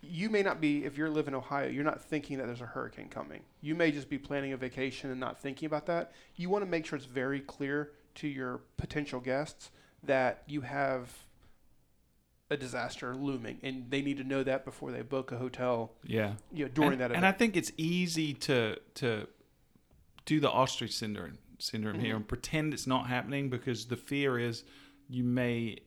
[0.00, 2.66] you may not be if you're living in Ohio, you're not thinking that there's a
[2.66, 3.42] hurricane coming.
[3.60, 6.12] You may just be planning a vacation and not thinking about that.
[6.36, 9.70] You want to make sure it's very clear to your potential guests
[10.02, 11.10] that you have
[12.48, 16.34] a disaster looming and they need to know that before they book a hotel yeah.
[16.52, 19.26] you know, during and, that and I think it's easy to to
[20.26, 22.18] do the ostrich syndrome syndrome here Mhm.
[22.18, 24.62] and pretend it's not happening because the fear is
[25.08, 25.78] you may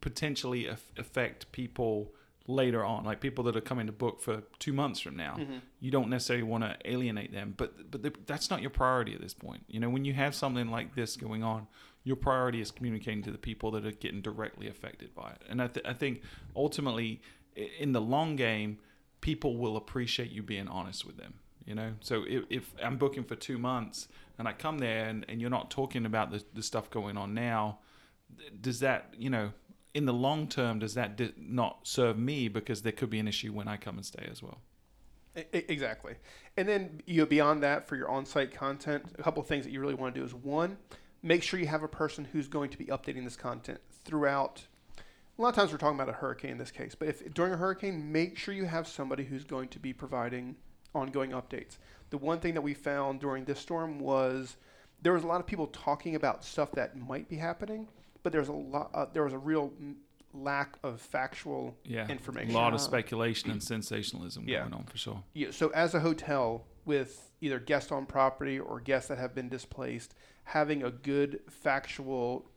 [0.00, 2.14] potentially aff- affect people
[2.46, 5.36] later on, like people that are coming to book for two months from now.
[5.38, 5.60] Mhm.
[5.80, 9.20] You don't necessarily want to alienate them, but but the, that's not your priority at
[9.20, 9.64] this point.
[9.68, 11.66] You know, when you have something like this going on,
[12.02, 15.42] your priority is communicating to the people that are getting directly affected by it.
[15.48, 16.20] And I, th- I think
[16.54, 17.22] ultimately,
[17.78, 18.78] in the long game,
[19.22, 21.34] people will appreciate you being honest with them.
[21.64, 24.06] You know, so if, if I'm booking for two months
[24.38, 27.32] and I come there and, and you're not talking about the, the stuff going on
[27.32, 27.78] now,
[28.60, 29.52] does that, you know,
[29.94, 33.28] in the long term, does that di- not serve me because there could be an
[33.28, 34.58] issue when I come and stay as well?
[35.52, 36.14] Exactly.
[36.56, 39.72] And then you know, beyond that, for your on-site content, a couple of things that
[39.72, 40.76] you really want to do is one,
[41.22, 44.66] make sure you have a person who's going to be updating this content throughout.
[45.36, 47.52] A lot of times we're talking about a hurricane in this case, but if during
[47.52, 50.54] a hurricane, make sure you have somebody who's going to be providing
[50.94, 51.78] ongoing updates.
[52.10, 54.56] The one thing that we found during this storm was
[55.02, 57.88] there was a lot of people talking about stuff that might be happening,
[58.24, 58.90] but there's a lot.
[58.92, 59.72] Uh, there was a real
[60.32, 62.50] lack of factual Yeah, information.
[62.50, 64.62] a lot of speculation and sensationalism Yeah.
[64.62, 65.22] going on for sure.
[65.32, 69.48] Yeah, so as a hotel with either guests on property or guests that have been
[69.48, 72.50] displaced, having a good factual,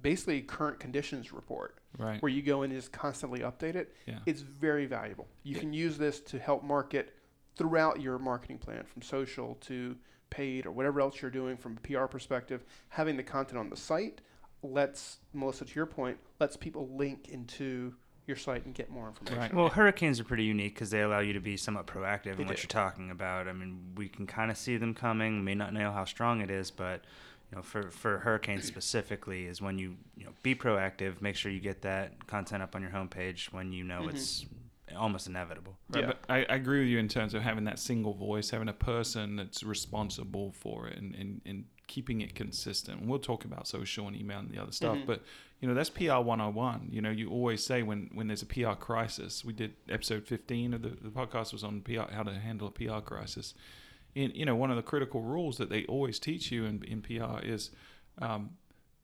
[0.00, 2.22] basically current conditions report Right.
[2.22, 4.20] where you go in and just constantly update it, Yeah.
[4.24, 5.28] it's very valuable.
[5.42, 5.60] You Yeah.
[5.60, 7.14] can use this to help market
[7.56, 9.98] throughout your marketing plan from social to
[10.30, 12.64] paid or whatever else you're doing from a PR perspective.
[12.88, 14.20] Having the content on the site
[14.70, 17.94] lets, Melissa, to your point, lets people link into
[18.26, 19.38] your site and get more information.
[19.38, 19.54] Right.
[19.54, 22.48] well, hurricanes are pretty unique because they allow you to be somewhat proactive They in
[22.48, 22.62] what do.
[22.62, 23.46] you're talking about.
[23.48, 26.50] I mean, we can kind of see them coming, may not know how strong it
[26.50, 27.04] is, but
[27.52, 31.52] you know, for for hurricanes specifically, is when you you know be proactive, make sure
[31.52, 34.10] you get that content up on your homepage when you know Mhm.
[34.10, 34.44] it's
[34.96, 35.76] almost inevitable.
[35.88, 36.06] Right, Yeah.
[36.06, 38.72] but I, I agree with you in terms of having that single voice, having a
[38.72, 43.00] person that's responsible for it, and, and, and keeping it consistent.
[43.00, 45.06] And we'll talk about social and email and the other stuff, Mhm.
[45.06, 45.22] but
[45.60, 46.88] you know that's PR 101.
[46.92, 49.44] You know, you always say when when there's a PR crisis.
[49.44, 52.70] We did episode 15 of the, the podcast was on PR, how to handle a
[52.72, 53.54] PR crisis.
[54.14, 57.02] And you know, one of the critical rules that they always teach you in, in
[57.02, 57.70] PR is
[58.18, 58.50] um,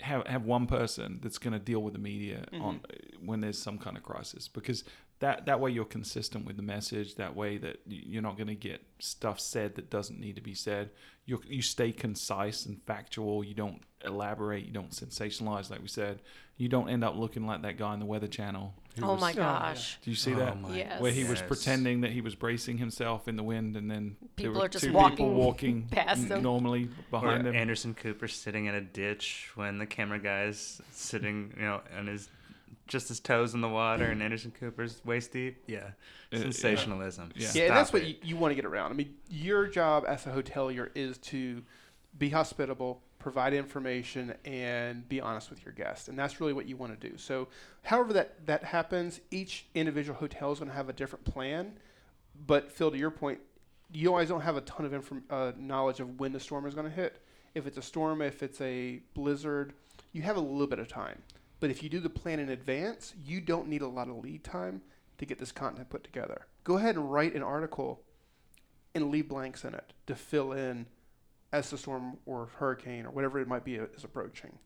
[0.00, 2.80] have have one person that's going to deal with the media on
[3.24, 4.82] when there's some kind of crisis because
[5.22, 8.54] that that way you're consistent with the message that way that you're not going to
[8.54, 10.90] get stuff said that doesn't need to be said
[11.26, 16.20] you you stay concise and factual you don't elaborate you don't sensationalize like we said
[16.56, 19.30] you don't end up looking like that guy in the weather channel Oh was- my
[19.32, 19.98] Oh, gosh.
[20.02, 21.00] do you see Oh that my Yes.
[21.00, 21.48] where he was Yes.
[21.48, 24.68] pretending that he was bracing himself in the wind and then there People were are
[24.68, 26.42] just two walking people walking past n- him.
[26.42, 31.54] normally Or behind him Anderson Cooper sitting in a ditch when the camera guy's sitting,
[31.56, 32.28] you know, on his
[32.86, 35.62] just his toes in the water, and Anderson Cooper's waist deep.
[35.66, 35.90] Yeah,
[36.30, 36.38] yeah.
[36.38, 37.32] sensationalism.
[37.34, 37.48] Yeah.
[37.54, 38.92] Yeah, and that's Stop what you, you want to get around.
[38.92, 41.62] I mean, your job as a hotelier is to
[42.18, 46.76] be hospitable, provide information, and be honest with your guests, and that's really what you
[46.76, 47.16] want to do.
[47.16, 47.48] So,
[47.82, 51.72] however that that happens, each individual hotel is going to have a different plan.
[52.46, 53.40] But Phil, to your point,
[53.92, 56.74] you always don't have a ton of inform- uh, knowledge of when the storm is
[56.74, 57.20] going to hit.
[57.54, 59.74] If it's a storm, if it's a blizzard,
[60.12, 61.22] you have a little bit of time.
[61.62, 64.42] But if you do the plan in advance, you don't need a lot of lead
[64.42, 64.82] time
[65.18, 66.46] to get this content put together.
[66.64, 68.02] Go ahead and write an article
[68.96, 70.86] and leave blanks in it to fill in
[71.52, 74.58] as the storm or hurricane or whatever it might be is approaching.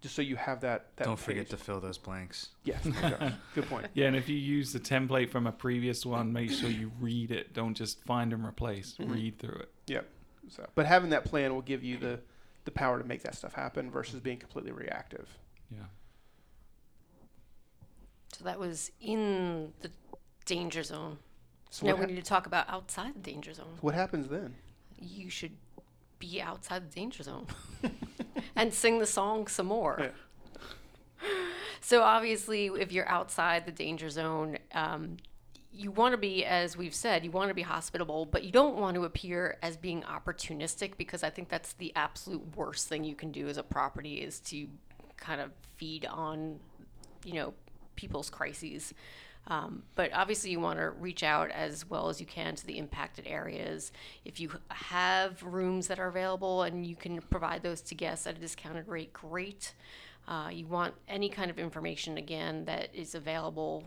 [0.00, 0.96] Just so you have that.
[0.96, 2.48] that Don't forget to fill those blanks.
[2.64, 2.88] Yes.
[3.54, 3.88] Good point.
[3.92, 7.32] Yeah, and if you use the template from a previous one, make sure you read
[7.32, 7.52] it.
[7.52, 8.96] Don't just find and replace.
[8.98, 9.12] Mhm.
[9.12, 9.68] Read through it.
[9.88, 10.08] Yep.
[10.48, 12.18] So, but having that plan will give you the
[12.64, 15.28] the power to make that stuff happen versus being completely reactive.
[15.70, 15.80] Yeah.
[18.40, 19.90] So that was in the
[20.46, 21.18] danger zone.
[21.68, 23.76] So now we hap- need to talk about outside the danger zone.
[23.82, 24.54] what happens then?
[24.98, 25.52] You should
[26.18, 27.48] be outside the danger zone
[28.56, 29.98] and sing the song some more.
[30.00, 31.28] Yeah.
[31.82, 35.16] So obviously, if you're outside the danger zone, um,
[35.72, 38.76] you want to be, as we've said, you want to be hospitable, but you don't
[38.76, 43.14] want to appear as being opportunistic because I think that's the absolute worst thing you
[43.14, 44.68] can do as a property is to
[45.16, 46.60] kind of feed on,
[47.24, 47.54] you know,
[48.00, 48.94] people's crises.
[49.46, 52.78] Um, but obviously, you want to reach out as well as you can to the
[52.78, 53.92] impacted areas.
[54.24, 58.36] If you have rooms that are available and you can provide those to guests at
[58.36, 59.74] a discounted rate, great.
[60.28, 63.84] Uh, you want any kind of information again that is available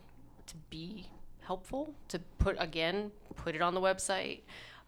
[0.47, 1.07] to be
[1.41, 4.39] helpful to put again put it on the website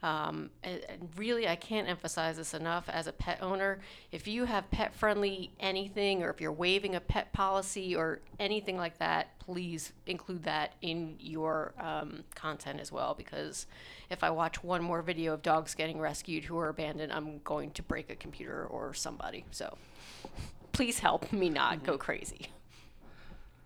[0.03, 3.79] um, and, and really i can't emphasize this enough as a pet owner
[4.11, 8.77] if you have pet friendly anything or if you're waiving a pet policy or anything
[8.77, 13.67] like that please include that in your um, content as well because
[14.09, 17.71] if i watch one more video of dogs getting rescued who are abandoned i'm going
[17.71, 19.77] to break a computer or somebody so
[20.71, 22.49] please help me not go crazy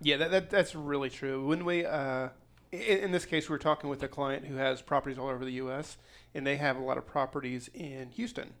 [0.02, 1.46] Yeah, that, that that's really true.
[1.46, 2.28] When we, uh,
[2.72, 5.44] in, in this case, we we're talking with a client who has properties all over
[5.44, 5.98] the U.S.
[6.34, 8.52] and they have a lot of properties in Houston.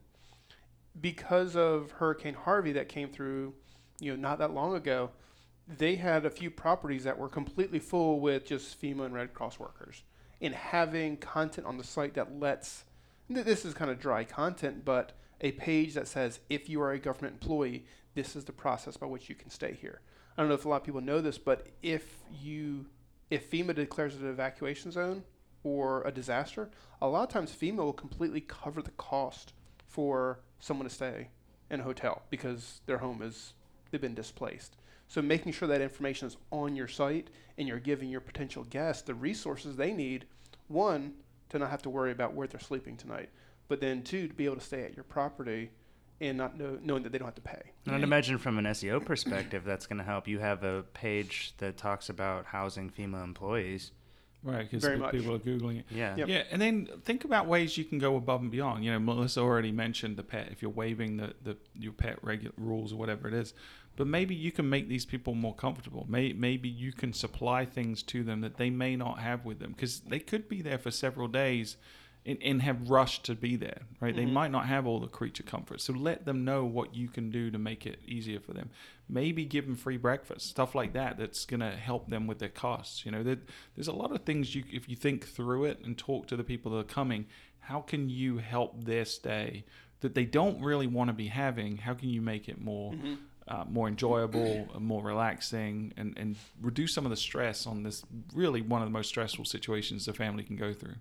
[1.00, 3.54] Because of Hurricane Harvey that came through,
[4.00, 5.10] you know, not that long ago,
[5.68, 9.58] they had a few properties that were completely full with just FEMA and Red Cross
[9.58, 10.02] workers.
[10.40, 12.84] And having content on the site that lets,
[13.28, 16.98] this is kind of dry content, but a page that says, if you are a
[16.98, 20.00] government employee, this is the process by which you can stay here.
[20.36, 22.86] I don't know if a lot of people know this, but if you
[23.30, 25.22] if FEMA declares it an evacuation zone
[25.62, 26.70] or a disaster,
[27.02, 29.52] a lot of times FEMA will completely cover the cost
[29.86, 31.28] for someone to stay
[31.70, 33.54] in a hotel because their home is
[33.90, 34.76] they've been displaced.
[35.08, 39.02] So making sure that information is on your site and you're giving your potential guests
[39.02, 40.26] the resources they need,
[40.68, 41.14] one,
[41.48, 43.28] to not have to worry about where they're sleeping tonight,
[43.68, 45.70] but then two, to be able to stay at your property
[46.20, 47.72] and not know, knowing that they don't have to pay.
[47.86, 50.28] And I'd imagine from an SEO perspective, that's going to help.
[50.28, 53.92] You have a page that talks about housing FEMA employees.
[54.42, 55.84] Right, because people are googling it.
[55.90, 56.16] Yeah.
[56.16, 56.28] Yep.
[56.28, 58.84] Yeah, and then think about ways you can go above and beyond.
[58.84, 60.48] You know, Melissa already mentioned the pet.
[60.50, 63.52] If you're waiving the, the your pet regular rules or whatever it is,
[63.96, 66.06] but maybe you can make these people more comfortable.
[66.08, 69.72] May, maybe you can supply things to them that they may not have with them
[69.72, 71.76] because they could be there for several days.
[72.30, 74.14] And, and have rushed to be there, right?
[74.14, 74.34] They mm-hmm.
[74.34, 75.82] might not have all the creature comforts.
[75.82, 78.70] So let them know what you can do to make it easier for them.
[79.08, 81.18] Maybe give them free breakfast, stuff like that.
[81.18, 83.04] That's going to help them with their costs.
[83.04, 83.38] You know, there,
[83.74, 86.44] there's a lot of things you, if you think through it and talk to the
[86.44, 87.26] people that are coming,
[87.58, 89.64] how can you help their stay
[90.00, 91.78] that they don't really want to be having?
[91.78, 93.14] How can you make it more, mm-hmm.
[93.48, 98.04] uh, more enjoyable, and more relaxing, and and reduce some of the stress on this
[98.32, 100.94] really one of the most stressful situations a family can go through?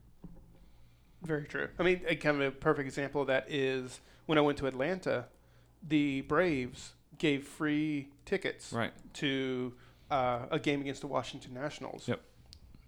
[1.23, 1.67] Very true.
[1.77, 4.67] I mean, a kind of a perfect example of that is when I went to
[4.67, 5.25] Atlanta,
[5.87, 8.93] the Braves gave free tickets Right.
[9.15, 9.73] to
[10.09, 12.07] uh, a game against the Washington Nationals.
[12.07, 12.21] Yep.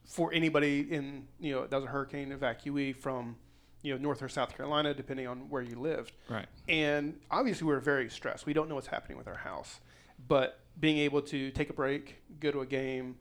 [0.06, 3.36] For anybody in, you know, that was a hurricane evacuee from
[3.84, 6.12] you know, North or South Carolina, depending on where you lived.
[6.30, 6.46] Right.
[6.70, 8.46] And obviously, we were very stressed.
[8.46, 9.80] We don't know what's happening with our house,
[10.28, 13.15] but being able to take a break, go to a game,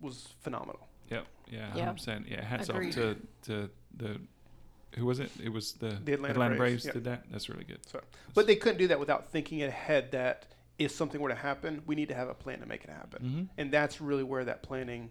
[0.00, 0.88] was phenomenal.
[1.10, 1.26] Yep.
[1.50, 1.58] Yeah.
[1.58, 1.84] Yeah.
[1.84, 2.26] Hundred percent.
[2.28, 2.42] Yeah.
[2.42, 2.88] Hats Agreed.
[2.88, 4.20] off to to the
[4.96, 5.30] who was it?
[5.42, 6.92] It was the, The Atlanta Braves, Braves, yeah.
[6.92, 7.24] did that.
[7.30, 7.78] That's really good.
[7.86, 8.00] So,
[8.34, 10.46] but they couldn't do that without thinking ahead that
[10.78, 13.22] if something were to happen, we need to have a plan to make it happen.
[13.24, 13.42] Mm-hmm.
[13.58, 15.10] And that's really where that planning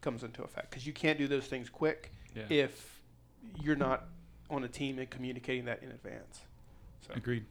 [0.00, 2.42] comes into effect because you can't do those things quick Yeah.
[2.50, 3.00] if
[3.60, 4.04] you're not
[4.50, 6.40] on a team and communicating that in advance.
[7.06, 7.44] So, Agreed.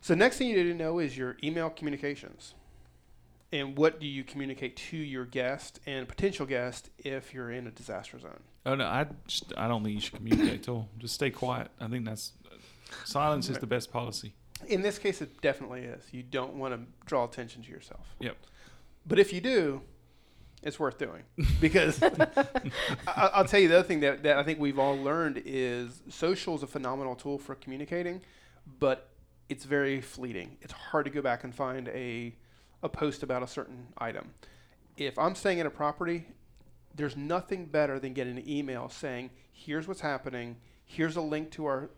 [0.00, 2.54] so next thing you need to know is your email communications.
[3.56, 7.70] And what do you communicate to your guest and potential guest if you're in a
[7.70, 8.40] disaster zone?
[8.66, 10.90] Oh no, I just I don't think you should communicate at all.
[10.98, 11.70] Just stay quiet.
[11.80, 12.32] I think that's
[13.04, 14.34] silence is the best policy.
[14.68, 16.04] In this case, it definitely is.
[16.12, 18.14] You don't want to draw attention to yourself.
[18.20, 18.36] Yep.
[19.06, 19.80] But if you do,
[20.62, 21.22] it's worth doing
[21.60, 22.26] because I,
[23.06, 26.56] I'll tell you the other thing that, that I think we've all learned is social
[26.56, 28.20] is a phenomenal tool for communicating,
[28.78, 29.08] but
[29.48, 30.58] it's very fleeting.
[30.60, 32.34] It's hard to go back and find a
[32.82, 34.34] a post about a certain item.
[34.96, 36.26] If I'm staying at a property,
[36.94, 40.56] there's nothing better than getting an email saying, "Here's what's happening.
[40.84, 41.90] Here's a link to our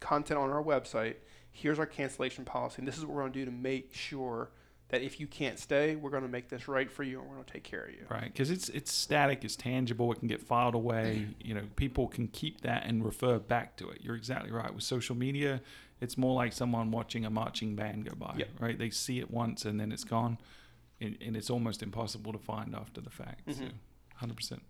[0.00, 1.16] content on our website.
[1.50, 2.76] Here's our cancellation policy.
[2.78, 4.50] And this is what we're going to do to make sure
[4.88, 7.34] that if you can't stay, we're going to make this right for you and we're
[7.36, 10.28] going to take care of you." Right, because it's it's static, it's tangible, it can
[10.28, 11.28] get filed away.
[11.40, 14.00] You know, people can keep that and refer back to it.
[14.02, 14.74] You're exactly right.
[14.74, 15.60] With social media,
[16.02, 18.34] it's more like someone watching a marching band go by.
[18.36, 18.48] Yep.
[18.60, 20.36] Right, they see it once and then it's gone,
[21.00, 23.42] and, and it's almost impossible to find after the fact.
[23.54, 23.70] So, Mhm.
[24.16, 24.62] hundred percent.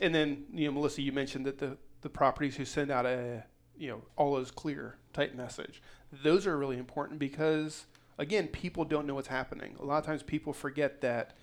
[0.00, 3.44] And then, you know, Melissa, you mentioned that the, the properties who send out a,
[3.76, 5.82] you know, all is clear type message,
[6.22, 7.86] those are really important because,
[8.18, 9.74] again, people don't know what's happening.
[9.80, 11.36] A lot of times people forget that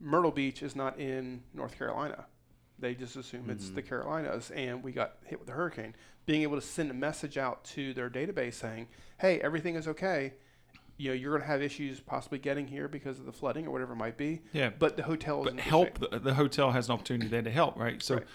[0.00, 2.26] Myrtle Beach is not in North Carolina.
[2.78, 3.74] They just assume it's Mhm.
[3.74, 5.94] the Carolinas and we got hit with a hurricane.
[6.30, 8.86] Being able to send a message out to their database saying,
[9.18, 10.34] hey, everything is okay.
[10.96, 13.72] You know, you're going to have issues possibly getting here because of the flooding or
[13.72, 14.40] whatever it might be.
[14.52, 17.50] Yeah, But the hotel is but help the, the hotel has an opportunity there to
[17.50, 17.76] help.
[17.76, 18.14] Right, so.
[18.16, 18.26] Right.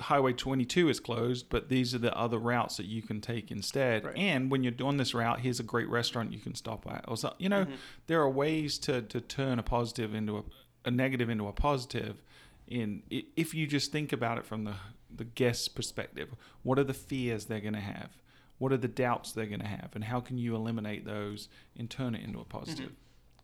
[0.00, 4.06] Highway 22 is closed, but these are the other routes that you can take instead.
[4.06, 4.16] Right.
[4.16, 7.04] And when you're doing this route, here's a great restaurant you can stop at.
[7.08, 7.76] Or so, you know, Mhm.
[8.06, 10.42] there are ways to, to turn a positive into a,
[10.86, 12.22] a negative into a positive
[12.68, 14.76] in if you just think about it from the
[15.16, 16.30] the guest's perspective
[16.62, 18.10] what are the fears they're going to have
[18.58, 21.90] what are the doubts they're going to have and how can you eliminate those and
[21.90, 22.76] turn it into a positive?
[22.76, 22.96] positive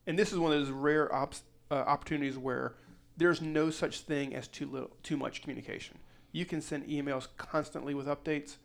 [0.07, 2.74] And this is one of those rare ops, uh, opportunities where
[3.16, 5.98] there's no such thing as too little, too much communication.
[6.31, 8.59] You can send emails constantly with updates.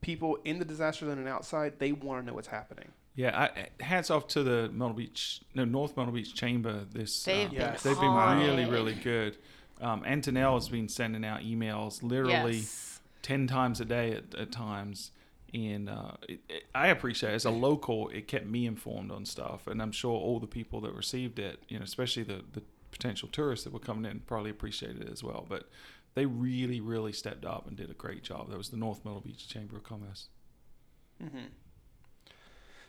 [0.00, 2.88] People in the disaster zone and outside, they want to know what's happening.
[3.14, 7.46] yeah I, hats off to the Myrtle Beach no North Myrtle Beach Chamber this They've
[7.46, 7.82] uh, been Yes.
[7.84, 9.36] they've been really really good
[9.82, 13.00] um, Antonell has been sending out emails literally Yes.
[13.22, 15.10] 10 times a day at, at times.
[15.54, 17.34] And uh, it, it, i appreciate it.
[17.34, 19.66] As a local it kept me informed on stuff.
[19.66, 23.28] And i'm sure all the people that received it you know especially the, the potential
[23.30, 25.44] tourists that were coming in probably appreciated it as well.
[25.48, 25.68] But
[26.14, 28.50] they really really stepped up and did a great job.
[28.50, 30.28] That was the north myrtle beach chamber of commerce.
[31.22, 31.46] Mm-hmm.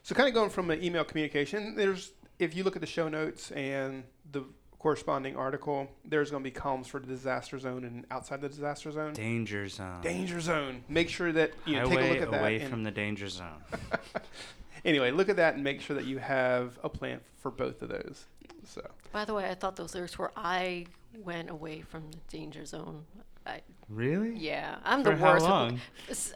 [0.03, 3.07] So, kind of going from an email communication, there's if you look at the show
[3.07, 4.43] notes and the
[4.83, 8.91] corresponding article, there's going to be columns for the disaster zone and outside the disaster
[8.91, 9.13] zone.
[9.13, 10.01] Danger zone.
[10.01, 10.83] Danger zone.
[10.89, 12.41] Make sure that you know, take a look at that.
[12.41, 13.63] away from the danger zone.
[14.85, 17.87] anyway, look at that and make sure that you have a plan for both of
[17.87, 18.25] those.
[18.65, 20.85] So, By the way, I thought those lyrics were "I
[21.23, 23.05] went away from the danger zone."
[23.45, 24.35] I, Really?
[24.37, 25.79] yeah, I'm For the how worst with- long?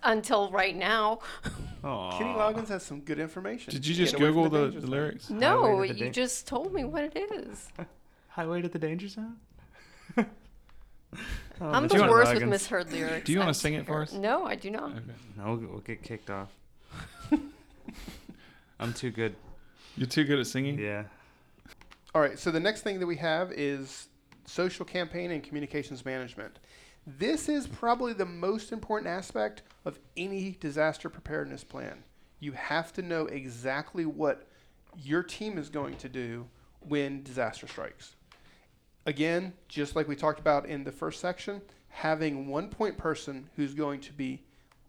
[0.03, 1.19] until right now.
[1.83, 2.17] Aw.
[2.17, 3.71] Kenny Loggins has some good information.
[3.73, 7.03] did you just google the, danger the lyrics No, the you just told me what
[7.03, 7.69] it is.
[8.38, 9.38] Highway to the danger zone?
[11.60, 12.50] Oh, I'm the worst with Loggins.
[12.50, 13.26] misheard lyrics.
[13.26, 14.13] Do you wanna sing it for us?
[14.13, 14.91] No, I do not.
[14.91, 15.02] okay
[15.38, 16.50] No, we'll, we'll get kicked off.
[18.80, 19.36] I'm too good.
[19.95, 21.06] you're too good at singing Yeah.
[22.13, 24.10] All right, so the next thing that we have is
[24.45, 26.60] social campaign and communications management.
[27.08, 32.04] This is probably the most important aspect of any disaster preparedness plan.
[32.39, 34.47] You have to know exactly what
[34.95, 36.45] your team is going to do
[36.82, 38.13] when disaster strikes.
[39.08, 43.74] Again, just like we talked about in the first section, having one point person who's
[43.74, 44.43] going to be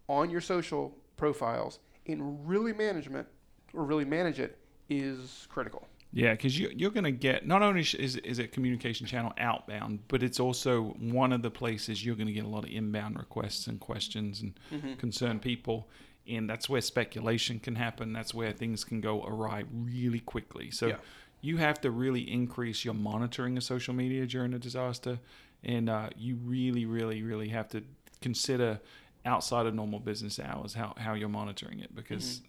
[0.09, 3.27] on your social profiles and really management
[3.73, 5.87] or really manage it is critical.
[6.13, 10.01] Yeah, because you, you're going to get not only is is it communication channel outbound,
[10.09, 13.19] but it's also one of the places you're going to get a lot of inbound
[13.19, 14.95] requests and questions and Mm-hmm.
[14.95, 15.87] concerned people,
[16.27, 18.13] and that's where speculation can happen.
[18.13, 20.71] That's where things can go awry really quickly.
[20.71, 20.97] So Yeah.
[21.41, 25.19] You have to really increase your monitoring of social media during a disaster,
[25.63, 27.83] and uh, you really, really, really have to
[28.21, 28.81] consider
[29.25, 32.41] outside of normal business hours how, how you're monitoring it because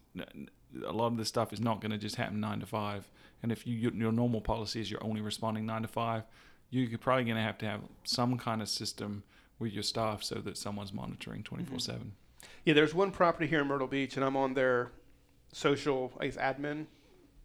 [0.86, 3.10] a lot of this stuff is not going to just happen nine to five.
[3.42, 6.24] And if you your, your normal policy is you're only responding nine to five,
[6.70, 9.24] you're probably going to have to have some kind of system
[9.58, 12.12] with your staff so that someone's monitoring 24 7.
[12.66, 14.92] Yeah, there's one property here in Myrtle Beach, and I'm on their
[15.52, 16.86] social, I guess, admin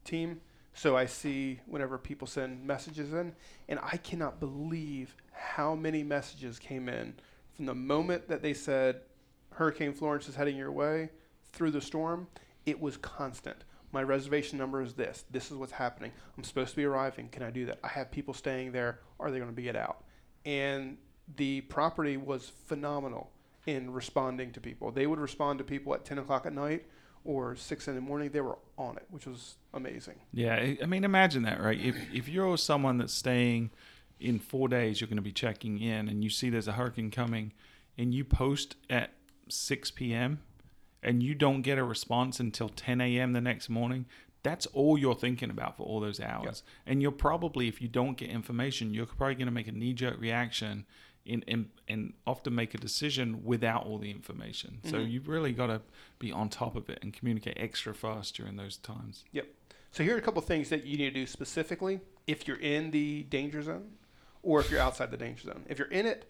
[0.05, 0.40] team.
[0.75, 3.33] So I see whenever people send messages in,
[3.68, 7.14] and I cannot believe how many messages came in
[7.55, 9.03] from the moment that they said
[9.53, 11.11] Hurricane Florence is heading your way
[11.53, 12.27] through the storm.
[12.66, 13.59] It was constant.
[13.93, 15.25] My reservation number is this.
[15.31, 16.11] This is what's happening.
[16.37, 17.29] I'm supposed to be arriving.
[17.29, 17.79] Can I do that?
[17.85, 18.99] I have people staying there.
[19.20, 20.03] Are they going to be get out?
[20.45, 20.97] And
[21.37, 23.31] the property was phenomenal
[23.66, 24.91] in responding to people.
[24.91, 26.87] They would respond to people at 10 o'clock at night
[27.25, 28.31] or 6 in the morning.
[28.31, 30.16] They were on it, which was amazing.
[30.33, 31.81] Yeah, I- mean, imagine that, right?
[31.81, 33.70] If if you're someone that's staying
[34.20, 37.11] in four days, you're going to be checking in, and you see there's a hurricane
[37.11, 37.53] coming,
[37.99, 39.11] and you post at
[39.49, 40.41] 6 p.m.
[41.03, 43.33] and you don't get a response until 10 a.m.
[43.35, 44.07] the next morning.
[44.43, 48.16] That's all you're thinking about for all those hours, and you're probably, if you don't
[48.16, 50.85] get information, you're probably going to make a knee-jerk reaction,
[51.27, 54.79] and and, and often make a decision without all the information.
[54.85, 55.09] So mm-hmm.
[55.09, 55.81] you've really got to
[56.18, 59.25] be on top of it and communicate extra fast during those times.
[59.33, 59.47] Yep.
[59.91, 62.91] So here are a couple things that you need to do specifically if you're in
[62.91, 63.93] the danger zone
[64.43, 65.64] or if you're outside the danger zone.
[65.68, 66.29] If you're in it,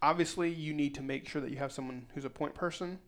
[0.00, 2.98] obviously you need to make sure that you have someone who's a point person.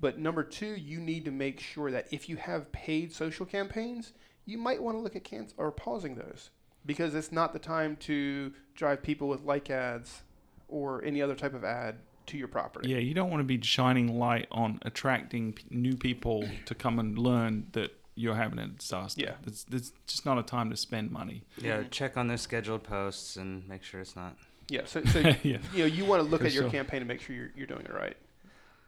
[0.00, 4.12] But number two, you need to make sure that if you have paid social campaigns,
[4.44, 6.50] you might want to look at can- or pausing those
[6.86, 10.22] because it's not the time to drive people with like ads
[10.68, 11.96] or any other type of ad
[12.26, 12.90] to your property.
[12.90, 16.98] Yeah, you don't want to be shining light on attracting p- new people to come
[16.98, 19.22] and learn that you're having a disaster.
[19.22, 19.34] Yeah.
[19.46, 21.44] It's, it's just not a time to spend money.
[21.56, 24.36] Yeah, check on their scheduled posts and make sure it's not.
[24.68, 25.58] Yeah, so, so Yeah.
[25.72, 26.70] you know you want to look For at your sure.
[26.70, 28.16] campaign and make sure you're, you're doing it right.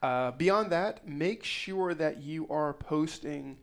[0.03, 3.57] Uh, beyond that, make sure that you are posting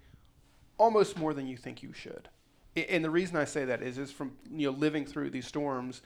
[0.77, 2.29] almost more than you think you should.
[2.75, 6.01] And the reason I say that is, is from you know living through these storms,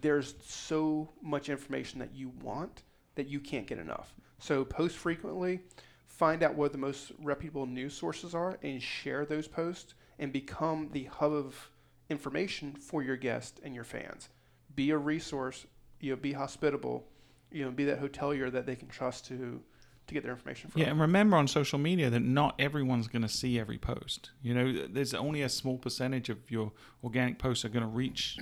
[0.00, 2.82] there's so much information that you want
[3.14, 4.14] that you can't get enough.
[4.38, 5.60] So post frequently,
[6.06, 10.90] find out what the most reputable news sources are, and share those posts, and become
[10.92, 11.70] the hub of
[12.10, 14.28] information for your guests and your fans.
[14.74, 15.66] Be a resource.
[16.00, 17.04] You know, be hospitable.
[17.50, 19.62] You know, be that hotelier that they can trust to
[20.06, 20.82] to get their information from.
[20.82, 24.30] Yeah, and remember on social media that not everyone's going to see every post.
[24.42, 26.72] You know, there's only a small percentage of your
[27.02, 28.38] organic posts are going to reach,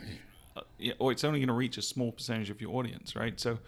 [0.99, 3.39] or it's only going to reach a small percentage of your audience, right?
[3.39, 3.59] So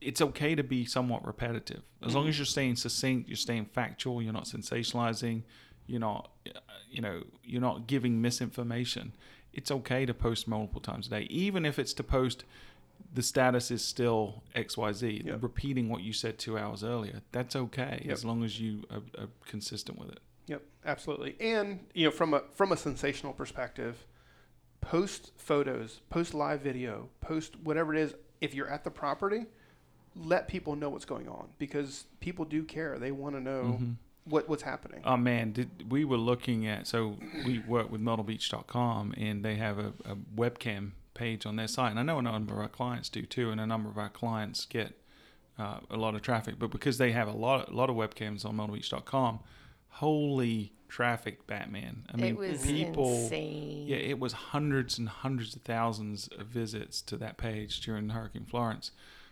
[0.00, 4.20] it's okay to be somewhat repetitive as long as you're staying succinct, you're staying factual,
[4.22, 5.42] you're not sensationalizing,
[5.86, 6.58] you're not, uh,
[6.90, 9.12] you know, you're not giving misinformation.
[9.52, 12.44] It's okay to post multiple times a day, even if it's to post
[13.14, 15.42] the status is still XYZ, Yep.
[15.42, 17.22] repeating what you said two hours earlier.
[17.32, 18.12] That's okay Yep.
[18.12, 20.18] as long as you are, are consistent with it.
[20.48, 21.36] Yep, absolutely.
[21.40, 24.04] And you know, from a from a sensational perspective,
[24.80, 28.14] post photos, post live video, post whatever it is.
[28.40, 29.46] If you're at the property,
[30.14, 32.98] let people know what's going on because people do care.
[32.98, 33.96] They want to know Mhm.
[34.24, 35.00] what what's happening.
[35.04, 39.78] Oh man, did we were looking at so we work with MyrtleBeach.com and they have
[39.78, 43.08] a, a webcam page on their site, and I know a number of our clients
[43.08, 44.94] do too, and a number of our clients get
[45.58, 48.44] uh, a lot of traffic, but because they have a lot a lot of webcams
[48.44, 49.40] on MyrtleBeach.com,
[49.88, 52.04] holy traffic, Batman!
[52.12, 53.12] I mean, it was people.
[53.14, 53.86] insane.
[53.86, 58.44] Yeah, it was hundreds and hundreds of thousands of visits to that page during Hurricane
[58.44, 58.90] Florence.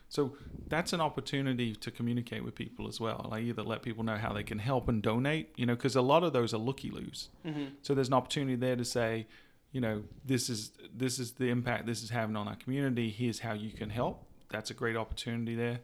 [0.09, 0.37] So
[0.69, 3.27] that's an opportunity to communicate with people as well.
[3.29, 6.03] Like either let people know how they can help and donate, you know, because a
[6.03, 7.29] lot of those are looky loos.
[7.45, 7.71] Mhm.
[7.83, 9.27] So there's an opportunity there to say,
[9.73, 13.11] you know, this is this is the impact this is having on our community.
[13.11, 14.25] Here's how you can help.
[14.49, 15.81] That's a great opportunity there.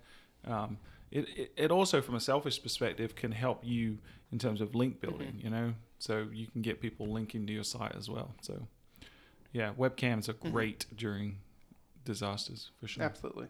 [0.47, 0.79] Um,
[1.11, 3.99] it, it it also, from a selfish perspective, can help you
[4.33, 5.41] in terms of link building.
[5.43, 8.35] You know, so you can get people linking to your site as well.
[8.41, 8.67] So,
[9.53, 11.37] yeah, webcams are great during
[12.05, 13.05] disasters for sure.
[13.05, 13.47] Absolutely.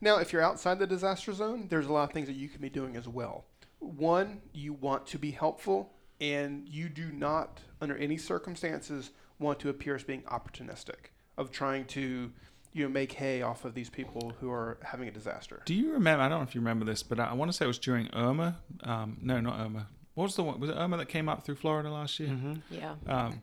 [0.00, 2.60] Now, if you're outside the disaster zone, there's a lot of things that you can
[2.60, 3.44] be doing as well.
[3.78, 9.68] One, you want to be helpful, and you do not, under any circumstances, want to
[9.68, 12.32] appear as being opportunistic of trying to,
[12.72, 15.62] you know, make hay off of these people who are having a disaster.
[15.64, 16.22] Do you remember?
[16.22, 17.78] I don't know if you remember this, but I, I want to say it was
[17.78, 18.56] during Irma.
[18.82, 19.88] Um, no, not Irma.
[20.14, 20.60] What was the one?
[20.60, 22.30] Was it Irma that came up through Florida last year?
[22.30, 22.54] Mm-hmm.
[22.70, 22.94] Yeah.
[23.06, 23.42] um,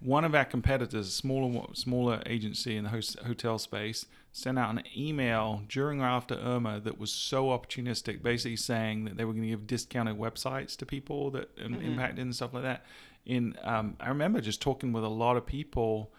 [0.00, 4.70] one of our competitors, a smaller smaller agency in the host, hotel space, sent out
[4.70, 9.32] an email during or after Irma that was so opportunistic, basically saying that they were
[9.32, 12.84] going to give discounted websites to people that um, impacted and stuff like that.
[13.24, 16.10] In um, I remember just talking with a lot of people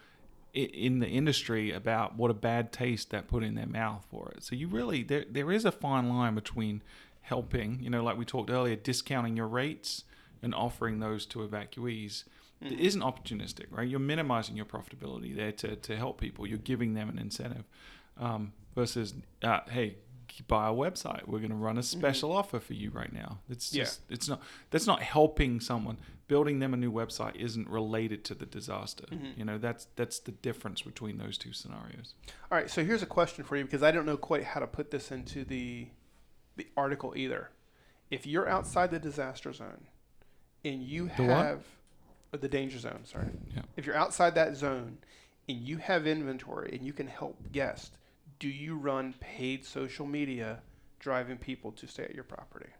[0.54, 4.42] in the industry about what a bad taste that put in their mouth for it.
[4.44, 6.82] So you really there there is a fine line between
[7.24, 10.04] helping, you know, like we talked earlier, discounting your rates
[10.42, 12.24] and offering those to evacuees.
[12.60, 13.86] It isn't opportunistic, right?
[13.86, 16.46] You're minimizing your profitability there to, to help people.
[16.46, 17.64] You're giving them an incentive
[18.18, 19.12] um, versus,
[19.42, 19.96] uh, hey,
[20.48, 21.26] buy our website.
[21.28, 23.40] We're going to run a special offer for you right now.
[23.50, 23.84] It's Yeah.
[23.84, 25.98] just, it's not, that's not helping someone.
[26.26, 29.04] Building them a new website isn't related to the disaster.
[29.36, 32.14] You know, that's, that's the difference between those two scenarios.
[32.50, 34.66] All right, so here's a question for you because I don't know quite how to
[34.66, 35.88] put this into the
[36.56, 37.50] the article either.
[38.10, 39.86] If you're outside the disaster zone
[40.64, 41.64] and you The have
[42.32, 43.28] or the danger zone, sorry.
[43.54, 43.62] Yeah.
[43.76, 44.98] If you're outside that zone
[45.48, 47.90] and you have inventory and you can help guests,
[48.38, 50.60] do you run paid social media
[50.98, 52.70] driving people to stay at your property?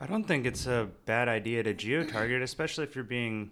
[0.00, 3.50] I don't think it's a bad idea to geo-target, especially if you're being,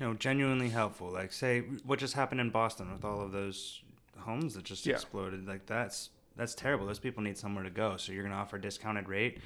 [0.00, 1.08] you know, genuinely helpful.
[1.10, 3.82] Like, say, what just happened in Boston with all of those
[4.18, 4.94] homes that just Yeah.
[4.94, 5.46] exploded.
[5.46, 6.86] Like, that's that's terrible.
[6.86, 7.96] Those people need somewhere to go.
[7.96, 9.38] So you're going to offer a discounted rate.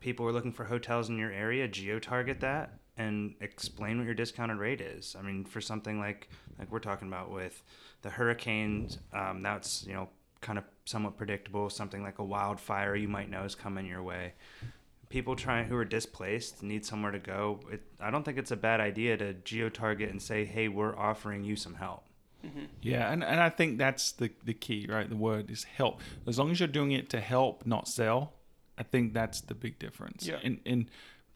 [0.00, 1.68] People are looking for hotels in your area.
[1.68, 5.16] Geo-target that and explain what your discounted rate is.
[5.18, 7.62] I mean, for something like like we're talking about with
[8.02, 10.08] the hurricanes, um, that's you know
[10.40, 11.70] kind of somewhat predictable.
[11.70, 14.34] Something like a wildfire you might know is coming your way
[15.12, 17.60] people trying who are displaced need somewhere to go.
[17.70, 20.96] It, I don't think it's a bad idea to geo target and say, "Hey, we're
[20.96, 22.04] offering you some help."
[22.44, 22.64] Mm-hmm.
[22.80, 25.08] Yeah, and, and I think that's the, the key, right?
[25.08, 26.00] The word is help.
[26.26, 28.32] As long as you're doing it to help, not sell,
[28.76, 30.26] I think that's the big difference.
[30.26, 30.38] Yeah.
[30.42, 30.86] And and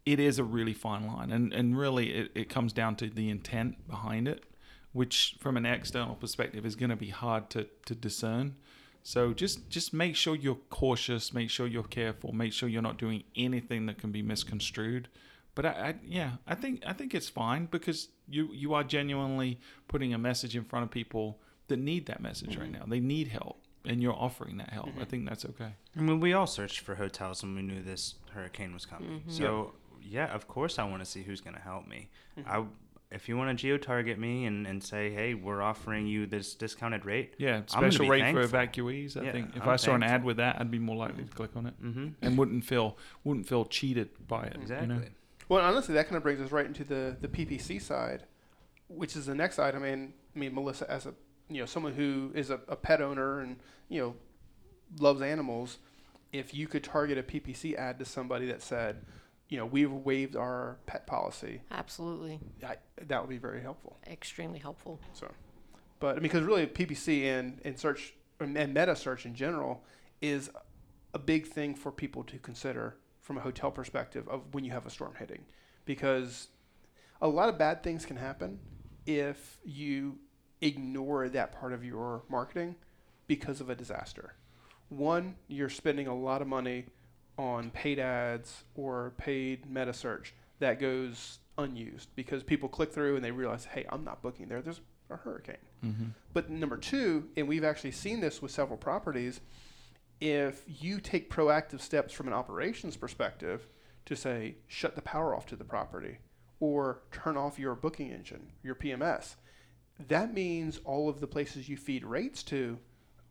[0.05, 1.31] it is a really fine line.
[1.33, 4.45] And and really it, it comes down to the intent behind it,
[4.93, 8.57] which from an external perspective is gonna be hard to, to discern.
[9.03, 12.99] So just just make sure you're cautious, make sure you're careful, make sure you're not
[12.99, 15.09] doing anything that can be misconstrued.
[15.57, 19.59] But I, I yeah, I think I think it's fine because you you are genuinely
[19.89, 22.81] putting a message in front of people that need that message right mm-hmm.
[22.81, 22.87] now.
[22.87, 24.89] They need help, and you're offering that help.
[24.89, 25.03] I mm-hmm.
[25.05, 25.73] think that's okay.
[25.97, 29.21] I mean, we all searched for hotels when we knew this hurricane was coming.
[29.21, 29.31] Mm-hmm.
[29.31, 32.11] So yeah, of course, I want to see who's going to help me.
[32.47, 32.65] I,
[33.11, 36.55] if you want to geo target me and, and say, "Hey, we're offering you this
[36.55, 39.17] discounted rate," Yeah, I'm gonna special be rate for evacuees.
[39.17, 41.25] I Yeah, think if I'm i saw an ad with that, I'd be more likely
[41.25, 42.09] to click on it mm-hmm.
[42.21, 44.57] and wouldn't feel wouldn't feel cheated by it.
[44.61, 44.89] exactly.
[44.89, 45.07] You know?
[45.49, 48.25] Well, honestly, that kind of brings us right into the, the PPC side,
[48.89, 49.85] which is the next item.
[49.85, 51.15] And I mean, Melissa, as a
[51.49, 53.57] you know someone who is a, a pet owner and
[53.89, 54.15] you know
[54.99, 55.79] loves animals,
[56.33, 59.05] if you could target a PPC ad to somebody that said,
[59.49, 62.41] you know, we've waived our pet policy, Absolutely.
[62.67, 62.77] I,
[63.07, 63.97] that would be very helpful.
[64.07, 65.01] Extremely helpful.
[65.13, 65.31] So,
[66.01, 69.85] but I mean, because really PPC and, and search and meta search in general
[70.21, 70.51] is
[71.15, 74.87] a big thing for people to consider from a hotel perspective of when you have
[74.87, 75.45] a storm hitting,
[75.85, 76.47] because
[77.21, 78.61] a lot of bad things can happen
[79.05, 80.17] if you
[80.61, 82.77] ignore that part of your marketing
[83.27, 84.35] because of a disaster.
[84.91, 86.85] One, you're spending a lot of money
[87.37, 93.25] on paid ads or paid meta search that goes unused because people click through and
[93.25, 94.63] they realize, hey, I'm not booking there.
[94.63, 95.57] There's a hurricane.
[95.85, 96.05] Mm-hmm.
[96.33, 99.41] But number two, and we've actually seen this with several properties,
[100.21, 103.69] if you take proactive steps from an operations perspective
[104.07, 106.19] to say, shut the power off to the property
[106.61, 109.37] or turn off your booking engine, your PMS,
[110.09, 112.79] that means all of the places you feed rates to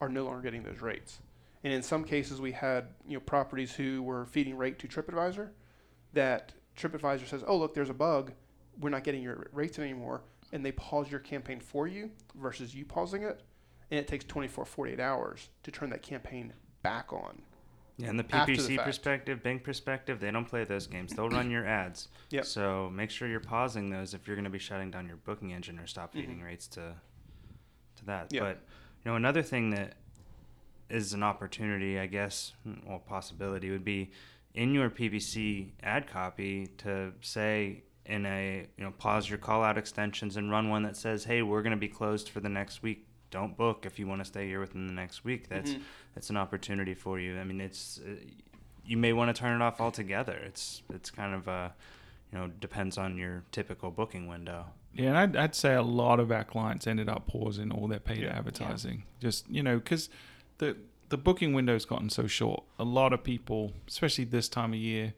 [0.02, 1.20] are no longer getting those rates.
[1.64, 5.50] And in some cases, we had you know properties who were feeding rate to TripAdvisor.
[6.14, 8.34] That TripAdvisor says, "Oh, look, there's a bug.
[8.80, 12.86] We're not getting your rates anymore," and they pause your campaign for you versus you
[12.86, 13.42] pausing it,
[13.90, 16.54] and it takes 24, 48 hours to turn that campaign
[16.86, 17.42] back on.
[17.98, 21.14] Yeah, and the After the PPC perspective, Bing perspective, they don't play those games.
[21.14, 22.10] They'll run your ads.
[22.32, 22.46] Yep.
[22.46, 25.54] So make sure you're pausing those if you're going to be shutting down your booking
[25.54, 26.46] engine or stop feeding Mhm.
[26.46, 26.96] rates to
[27.98, 28.34] to that.
[28.34, 28.42] Yep.
[28.44, 28.62] But
[29.06, 29.94] you know, another thing that
[30.90, 32.52] is an opportunity, I guess,
[32.86, 34.12] or possibility would be
[34.54, 39.78] in your PPC ad copy to say in a you know pause your call out
[39.78, 42.84] extensions and run one that says, "Hey, we're going to be closed for the next
[42.84, 43.08] week.
[43.32, 45.82] Don't book if you want to stay here within the next week." That's Mhm.
[46.16, 47.38] It's an opportunity for you.
[47.40, 48.16] I mean, it's uh,
[48.86, 50.38] you may want to turn it off altogether.
[50.46, 51.70] It's it's kind of uh,
[52.32, 54.66] you know depends on your typical booking window.
[54.94, 58.00] Yeah, and I'd, I'd say a lot of our clients ended up pausing all their
[58.00, 58.38] paid Yeah.
[58.38, 59.04] advertising.
[59.20, 60.10] Just you know, because
[60.60, 60.78] the
[61.10, 62.64] the booking window's gotten so short.
[62.80, 65.14] A lot of people, especially this time of year,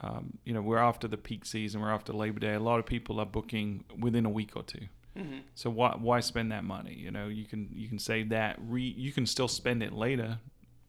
[0.00, 2.54] um, you know, we're after the peak season, we're after Labor Day.
[2.54, 4.86] A lot of people are booking within a week or two.
[5.16, 5.38] Mm-hmm.
[5.54, 6.94] So why why spend that money?
[6.94, 8.58] You know, you can you can save that.
[8.60, 10.38] Re, you can still spend it later,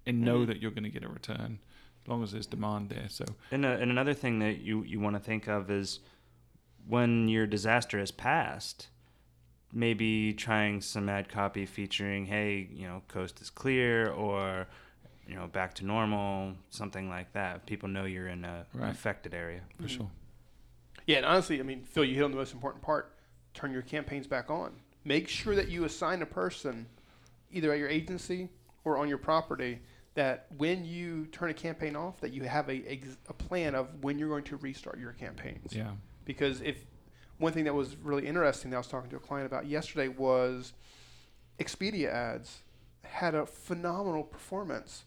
[0.06, 0.48] and know Mhm.
[0.48, 1.60] that you're going to get a return,
[2.04, 3.08] as long as there's demand there.
[3.10, 6.00] So And, uh, and another thing that you, you want to think of is
[6.88, 8.88] when your disaster has passed,
[9.74, 14.68] maybe trying some ad copy featuring, hey, you know, coast is clear or
[15.28, 17.66] you know, back to normal, something like that.
[17.66, 18.90] People know you're in a Right.
[18.90, 19.60] affected area.
[19.82, 20.10] For sure.
[21.06, 23.12] Yeah, and honestly, I mean, Phil, you hit on the most important part.
[23.58, 24.72] Turn your campaigns back on.
[25.04, 26.86] Make sure that you assign a person,
[27.52, 28.50] either at your agency
[28.84, 29.80] or on your property,
[30.14, 33.88] that when you turn a campaign off, that you have a, a, a plan of
[34.04, 35.74] when you're going to restart your campaigns.
[35.74, 35.90] Yeah.
[36.24, 36.86] Because if
[37.40, 40.08] one thing that was really interesting that I was talking to a client about yesterday
[40.08, 40.74] was
[41.60, 42.60] Expedia ads
[43.02, 45.04] had a phenomenal performance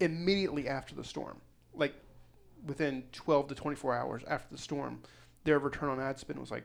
[0.00, 1.42] immediately after the storm.
[1.74, 1.92] Like
[2.64, 5.00] within 12 to 24 hours after the storm,
[5.44, 6.64] their return on ad spend was like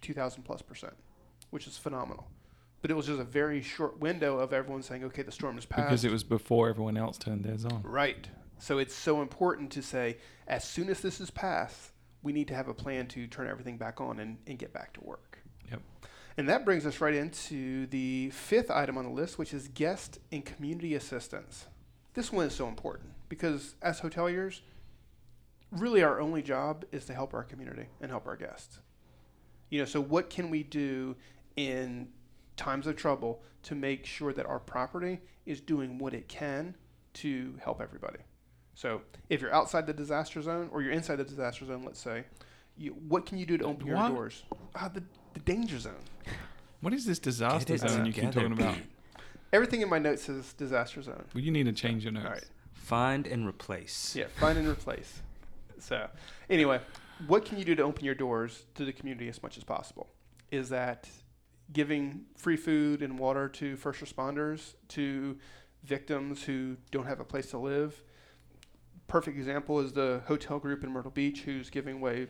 [0.00, 0.94] 2,000 plus percent,
[1.50, 2.28] which is phenomenal.
[2.80, 5.64] But it was just a very short window of everyone saying, okay, the storm is
[5.64, 5.88] past.
[5.88, 7.82] Because it was before everyone else turned theirs on.
[7.82, 8.28] Right.
[8.58, 11.92] So it's so important to say, as soon as this is passed,
[12.22, 14.92] we need to have a plan to turn everything back on and, and get back
[14.94, 15.38] to work.
[15.70, 15.80] Yep.
[16.36, 20.18] And that brings us right into the fifth item on the list, which is guest
[20.30, 21.66] and community assistance.
[22.14, 24.60] This one is so important because as hoteliers,
[25.70, 28.80] really our only job is to help our community and help our guests.
[29.70, 31.16] You know, so what can we do
[31.56, 32.08] in
[32.56, 36.74] times of trouble to make sure that our property is doing what it can
[37.14, 38.20] to help everybody?
[38.74, 42.24] So if you're outside the disaster zone or you're inside the disaster zone, let's say,
[42.76, 44.44] you, what can you do to open your doors?
[44.76, 45.02] Ah, the,
[45.34, 45.94] the danger zone.
[46.80, 48.48] What is this disaster it zone you keep together.
[48.48, 48.78] talking about?
[49.52, 51.24] Everything in my notes says disaster zone.
[51.34, 52.26] Well, you need to change your notes.
[52.26, 52.44] All right.
[52.72, 54.14] Find and replace.
[54.14, 55.22] Yeah, find and replace.
[55.80, 56.08] So,
[56.48, 56.80] anyway,
[57.26, 60.08] what can you do to open your doors to the community as much as possible?
[60.50, 61.08] Is that
[61.72, 65.36] giving free food and water to first responders, to
[65.84, 68.02] victims who don't have a place to live?
[69.06, 72.28] Perfect example is the hotel group in Myrtle Beach who's giving away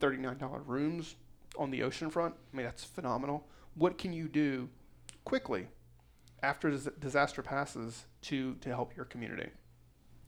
[0.00, 1.16] $39 rooms
[1.58, 2.34] on the ocean front.
[2.52, 3.46] I mean, that's phenomenal.
[3.74, 4.68] What can you do
[5.24, 5.68] quickly
[6.42, 9.50] after dis- disaster passes to, to help your community?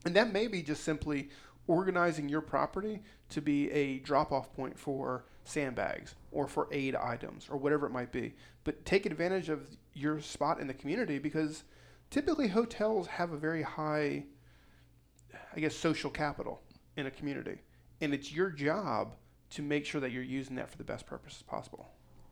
[0.05, 1.31] And that may be just simply
[1.69, 7.49] organizing your property to be a drop off point for sandbags or for aid items
[7.51, 8.35] or whatever it might be.
[8.65, 11.65] But take advantage of your spot in the community because
[12.11, 14.25] typically hotels have a very high,
[15.55, 16.63] I guess, social capital
[16.97, 17.63] in a community.
[18.01, 19.15] And it's your job
[19.51, 21.89] to make sure that you're using that for the best purposes possible.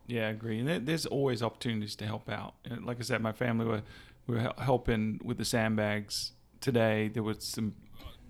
[0.06, 0.60] Yeah, I agree.
[0.60, 2.54] And there's always opportunities to help out.
[2.64, 3.82] And like I said, my family were
[4.26, 7.08] we were helping with the sandbags today.
[7.08, 7.74] There was some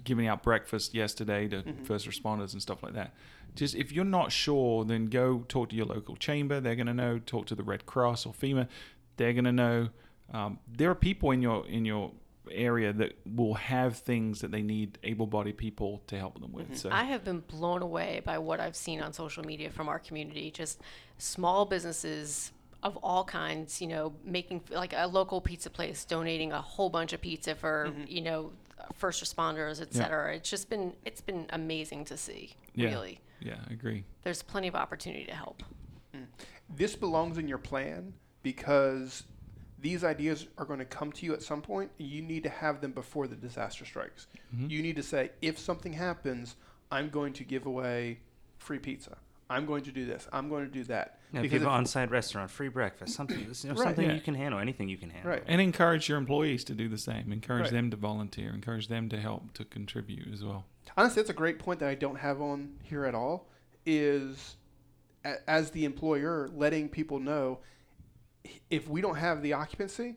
[0.05, 1.85] giving out breakfast yesterday to Mhm.
[1.87, 3.15] first responders and stuff like that.
[3.55, 6.61] Just if you're not sure, then go talk to your local chamber.
[6.61, 7.19] They're going to know.
[7.19, 8.69] Talk to the Red Cross or FEMA.
[9.17, 9.89] They're going to know.
[10.33, 12.13] Um, there are people in your in your
[12.51, 16.77] area that will have things that they need able-bodied people to help them with.
[16.77, 19.99] So I have been blown away by what I've seen on social media from our
[19.99, 20.51] community.
[20.51, 20.83] Just
[21.17, 22.53] small businesses
[22.83, 27.15] of all kinds, you know, making like a local pizza place donating a whole bunch
[27.15, 28.53] of pizza for, you know,
[28.95, 30.03] first responders, et Yeah.
[30.03, 30.37] cetera.
[30.37, 32.55] It's just been it's been amazing to see.
[32.75, 32.91] Yeah.
[32.91, 33.21] Really.
[33.41, 34.05] yeah, I agree.
[34.23, 35.63] There's plenty of opportunity to help.
[36.77, 39.25] this belongs in your plan because
[39.81, 41.91] these ideas are going to come to you at some point.
[41.99, 44.29] You need to have them before the disaster strikes.
[44.55, 44.71] Mhm.
[44.71, 46.57] You need to say, if something happens,
[46.91, 48.21] I'm going to give away
[48.59, 49.19] free pizza.
[49.51, 50.27] I'm going to do this.
[50.33, 51.19] I'm going to do that.
[51.33, 53.79] Yeah, Because people if- on-site restaurant, free breakfast, something, you know, Right.
[53.79, 54.15] something Yeah.
[54.15, 55.31] you can handle, anything you can handle.
[55.33, 55.43] Right.
[55.47, 57.31] And encourage your employees to do the same.
[57.33, 57.73] Encourage Right.
[57.73, 58.51] them to volunteer.
[58.55, 60.65] Encourage them to help to contribute as well.
[60.97, 63.49] Honestly, that's a great point that I don't have on here at all.
[63.87, 64.57] Is
[65.25, 67.61] a- as the employer letting people know
[68.71, 70.17] if we don't have the occupancy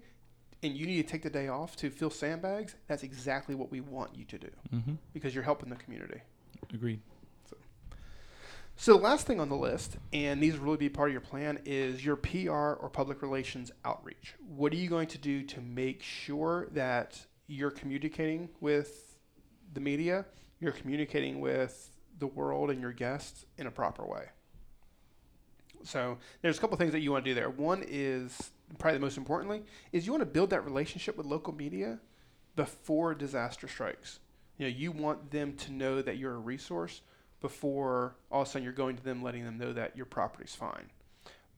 [0.63, 3.79] and you need to take the day off to fill sandbags, that's exactly what we
[3.81, 4.95] want you to do Mm-hmm.
[5.13, 6.21] because you're helping the community.
[6.73, 7.01] Agreed.
[8.79, 11.21] So the last thing on the list, and these will really be part of your
[11.21, 14.35] plan, is your PR or public relations outreach.
[14.47, 19.17] What are you going to do to make sure that you're communicating with
[19.73, 20.27] the media,
[20.59, 24.25] you're communicating with the world and your guests in a proper way?
[25.83, 27.49] So there's a couple things that you want to do there.
[27.49, 31.51] One is probably the most importantly is you want to build that relationship with local
[31.51, 31.99] media
[32.55, 34.19] before disaster strikes.
[34.59, 37.01] You know, you want them to know that you're a resource
[37.41, 40.55] before all of a sudden you're going to them letting them know that your property's
[40.55, 40.89] fine.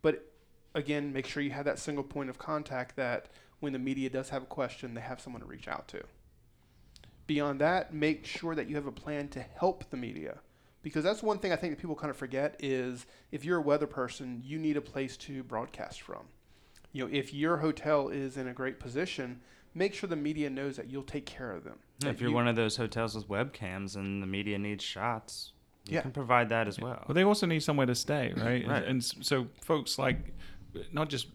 [0.02, 0.32] But
[0.76, 3.28] again, make sure you have that single point of contact that
[3.60, 6.02] when the media does have a question, they have someone to reach out to.
[7.28, 10.40] Beyond that, make sure that you have a plan to help the media.
[10.82, 13.62] Because that's one thing I think that people kind of forget is if you're a
[13.62, 16.24] weather person, you need a place to broadcast from.
[16.94, 19.42] You know, if your hotel is in a great position,
[19.76, 21.80] make sure the media knows that you'll take care of them.
[22.00, 25.52] If That you're you- one of those hotels with webcams and the media needs shots,
[25.90, 26.02] you Yeah.
[26.02, 27.04] can provide that as well.
[27.08, 28.62] Well, they also need somewhere to stay, right?
[28.64, 28.84] And- Right.
[28.84, 30.34] And, s- so folks like
[30.92, 31.28] not just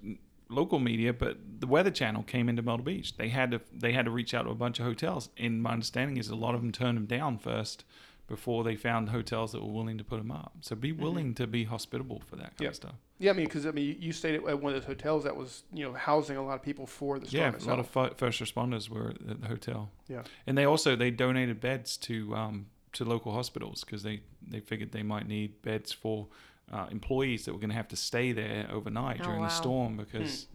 [0.48, 3.16] local media, but the Weather Channel came into Myrtle Beach.
[3.16, 5.30] They had to they had to reach out to a bunch of hotels.
[5.38, 7.84] And my understanding is a lot of them turned them down first
[8.26, 10.52] before they found hotels that were willing to put them up.
[10.62, 12.70] So be willing to be hospitable for that kind Yep.
[12.70, 12.94] of stuff.
[13.18, 15.36] Yeah, I mean, because I mean, you- you stayed at one of those hotels that
[15.36, 17.88] was you know housing a lot of people for the storm Yeah, a lot of
[18.16, 19.90] first responders were at the hotel.
[20.08, 20.22] Yeah.
[20.46, 24.92] and they also they donated beds to um, to local hospitals because they they figured
[24.92, 26.28] they might need beds for
[26.72, 29.48] uh, employees that were going to have to stay there overnight Oh, during wow.
[29.48, 30.46] the storm because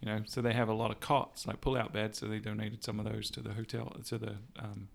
[0.00, 2.38] you know so they have a lot of cots like pull out beds so they
[2.38, 4.88] donated some of those to the hotel to the um,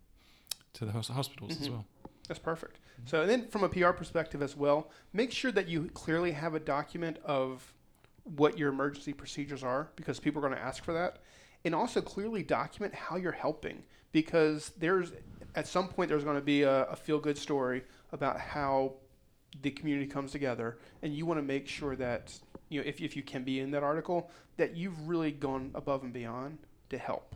[0.74, 1.72] to the hospitals as Mhm.
[1.72, 1.86] well.
[2.28, 2.80] That's perfect.
[3.06, 6.54] So, and then from a PR perspective as well, make sure that you clearly have
[6.56, 7.74] a document of
[8.24, 11.18] what your emergency procedures are because people are going to ask for that.
[11.66, 13.84] And also clearly document how you're helping
[14.14, 15.12] because there's,
[15.56, 18.94] at some point, there's going to be a, a feel good story about how
[19.62, 20.78] the community comes together.
[21.02, 22.38] And you want to make sure that,
[22.70, 26.04] you know, if, if you can be in that article, that you've really gone above
[26.04, 26.58] and beyond
[26.90, 27.36] to help.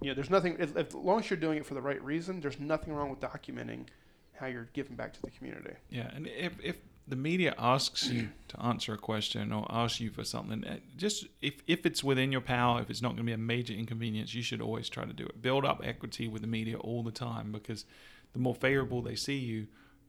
[0.00, 2.40] You know, there's nothing, if, as long as you're doing it for the right reason,
[2.40, 3.86] there's nothing wrong with documenting
[4.34, 5.74] how you're giving back to the community.
[5.90, 6.76] Yeah, and if if
[7.10, 11.26] the media asks you to answer a question or asks you for something, uh, just
[11.42, 14.34] if if it's within your power, if it's not going to be a major inconvenience,
[14.34, 15.42] you should always try to do it.
[15.42, 17.84] Build up equity with the media all the time because
[18.32, 19.66] the more favorable they see you,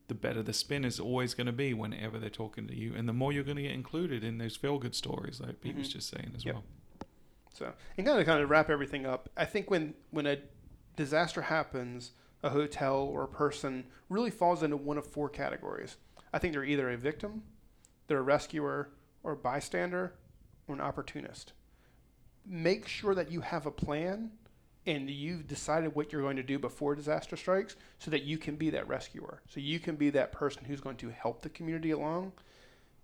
[0.08, 3.08] the better the spin is always going to be whenever they're talking to you, and
[3.10, 5.88] the more you're going to get included in those feel good stories, like Pete was
[5.90, 5.94] Mhm.
[5.94, 6.54] just saying as Yep.
[6.56, 6.64] well.
[7.54, 9.30] So, and kind of kind of wrap everything up.
[9.36, 10.38] I think when when a
[10.96, 12.12] disaster happens,
[12.44, 15.98] a hotel or a person really falls into one of four categories.
[16.34, 17.44] I think they're either a victim,
[18.08, 18.90] they're a rescuer,
[19.24, 20.14] or a bystander,
[20.68, 21.54] or an opportunist.
[22.46, 24.32] Make sure that you have a plan
[24.88, 28.56] and you've decided what you're going to do before disaster strikes so that you can
[28.56, 29.42] be that rescuer.
[29.48, 32.32] So you can be that person who's going to help the community along.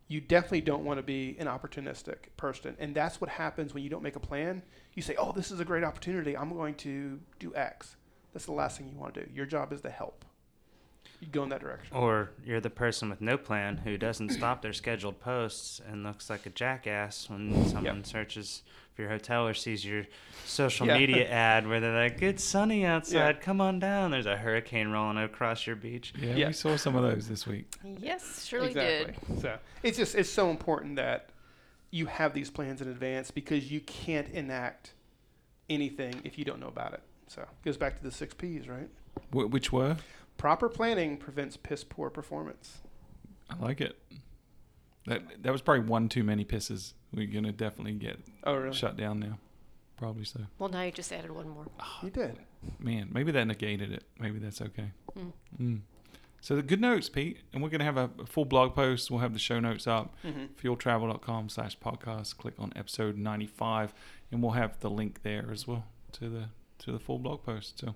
[0.07, 2.75] You definitely don't want to be an opportunistic person.
[2.79, 4.63] And that's what happens when you don't make a plan.
[4.93, 6.35] You say, oh, this is a great opportunity.
[6.35, 7.95] I'm going to do X.
[8.33, 9.31] That's the last thing you want to do.
[9.33, 10.25] Your job is to help.
[11.19, 11.95] You go in that direction.
[11.97, 16.29] Or you're the person with no plan who doesn't stop their scheduled posts and looks
[16.29, 18.61] like a jackass when someone searches
[18.93, 20.05] for your hotel or sees your
[20.45, 20.97] social Yeah.
[20.97, 23.41] media ad where they're like, "It's sunny outside.
[23.41, 26.13] Come on down." There's a hurricane rolling across your beach.
[26.19, 26.47] Yeah, Yeah.
[26.47, 27.71] we saw some of those this week.
[27.99, 29.15] Yes, surely did.
[29.41, 31.29] So it's just it's so important that
[31.91, 34.93] you have these plans in advance because you can't enact
[35.69, 37.01] anything if you don't know about it.
[37.27, 38.89] So it goes back to the six P's, right?
[39.31, 39.97] Wh- which were?
[40.37, 42.79] Proper planning prevents piss poor performance.
[43.49, 43.97] I like it.
[45.05, 46.93] That that was probably one too many pisses.
[47.13, 48.75] We're gonna definitely get Oh, really?
[48.75, 49.39] shut down now.
[49.97, 50.41] Probably so.
[50.59, 51.65] Well, now you just added one more.
[51.79, 52.37] Oh, You did.
[52.79, 54.03] Man, maybe that negated it.
[54.19, 54.91] Maybe that's okay.
[55.17, 55.31] Mm.
[55.59, 55.79] Mm.
[56.41, 59.09] So the good notes, Pete, and we're gonna have a, a full blog post.
[59.09, 60.15] We'll have the show notes up.
[60.23, 60.45] Mm-hmm.
[60.61, 62.37] Fueltravel.com slash podcast.
[62.37, 63.93] Click on episode ninety five,
[64.31, 67.79] and we'll have the link there as well to the to the full blog post.
[67.79, 67.95] So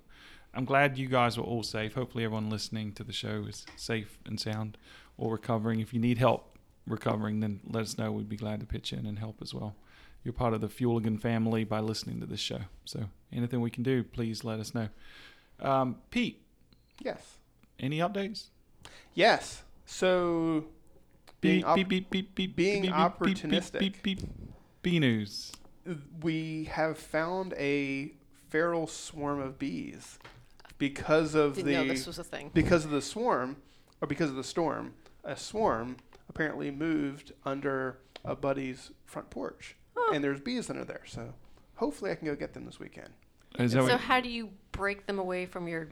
[0.53, 1.93] I'm glad you guys were all safe.
[1.93, 4.77] Hopefully, everyone listening to the show is safe and sound
[5.17, 5.79] or recovering.
[5.79, 8.11] If you need help recovering, then let us know.
[8.11, 9.75] We'd be glad to pitch in and help as well.
[10.23, 12.59] You're part of the Fueligan family by listening to this show.
[12.85, 14.89] So anything we can do, please let us know.
[15.59, 16.43] Um, Pete,
[16.99, 17.37] Yes.
[17.79, 18.49] any updates?
[19.13, 19.63] Yes.
[19.85, 20.65] So
[21.39, 23.79] being Beep, op- beep, beep, beep, beep, being beep, beep, beep, beep, opportunistic.
[23.79, 24.19] Beep, beep,
[24.83, 25.51] B news.
[26.21, 28.11] we have found a
[28.49, 30.19] feral swarm of bees
[30.82, 32.49] because of Didn't know the this was a thing.
[32.55, 33.55] because of the swarm
[34.01, 34.95] or because of the storm.
[35.23, 40.11] A swarm apparently moved under a buddy's front porch, Huh.
[40.15, 41.03] and there's bees under there.
[41.05, 41.36] So
[41.75, 43.09] hopefully, I can go get them this weekend.
[43.59, 45.89] Is that So what, how do you break them away from your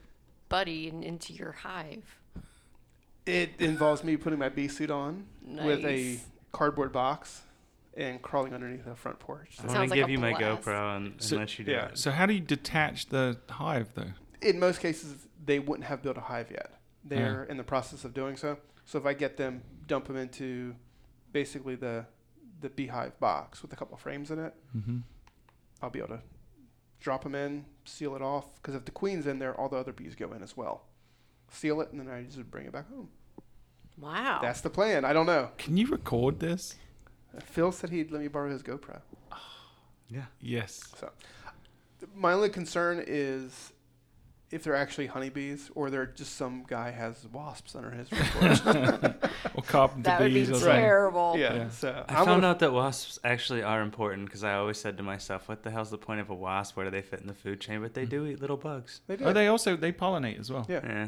[0.50, 2.04] buddy and into your hive?
[3.28, 6.18] It involves me putting my bee suit on with a
[6.52, 7.44] cardboard box
[7.96, 9.58] and crawling underneath the front porch.
[9.60, 10.34] I So want Sounds to like give a you my.
[10.34, 11.90] GoPro and, and So- let you do yeah.
[11.90, 12.00] it.
[12.00, 14.14] so how do you detach the hive though?
[14.42, 16.72] In most cases, they wouldn't have built a hive yet.
[17.04, 18.58] They're in the process of doing so.
[18.86, 20.76] So if I get them, dump them into
[21.32, 22.06] basically the
[22.62, 24.98] the beehive box with a couple of frames in it, Mm-hmm.
[25.82, 26.22] I'll be able to
[27.00, 28.54] drop them in, seal it off.
[28.56, 30.84] Because if the queen's in there, all the other bees go in as well.
[31.50, 33.08] Seal it, and then I just bring it back home.
[33.98, 34.40] Wow.
[34.42, 35.06] That's the plan.
[35.06, 35.52] I don't know.
[35.58, 36.76] Can you record this?
[37.44, 39.00] Phil said he'd let me borrow his GoPro.
[40.12, 40.26] Yeah.
[40.42, 40.82] Yes.
[41.00, 41.12] So
[42.16, 43.72] my only concern is
[44.52, 49.14] if they're actually honeybees or they're just some guy has wasps under his front porch.
[49.56, 50.72] Or carpenter that would be bees or something.
[50.76, 51.36] terrible.
[51.38, 51.70] yeah, Yeah.
[51.70, 54.98] So I I'm found gonna- out that wasps actually are important because I always said
[54.98, 56.76] to myself, "What the hell's the point of a wasp?
[56.78, 59.02] Where do they fit in the food chain?" But they do eat little bugs.
[59.08, 59.26] They do.
[59.26, 60.66] Oh, they also they pollinate as well.
[60.70, 60.82] yeah.
[60.84, 61.08] Yeah.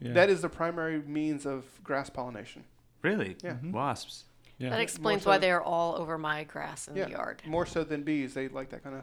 [0.00, 0.12] Yeah.
[0.12, 2.64] That is the primary means of grass pollination.
[3.02, 3.36] Really?
[3.42, 3.54] Yeah.
[3.62, 3.72] Mhm.
[3.72, 4.24] Wasps.
[4.58, 4.70] Yeah.
[4.70, 7.04] That explains so- why they're all over my grass in Yeah.
[7.06, 7.42] the yard.
[7.46, 9.02] More so than bees, they like that kind of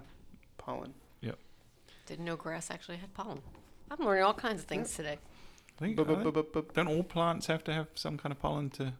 [0.57, 0.93] pollen.
[1.21, 1.37] Yep.
[2.07, 3.41] Didn't know grass actually had pollen.
[3.91, 5.17] I'm learning all kinds of things today.
[5.77, 7.87] I think, Bu- bu- I bu- think- bu- bu- don't all plants have to have
[7.95, 8.93] some kind of pollen to?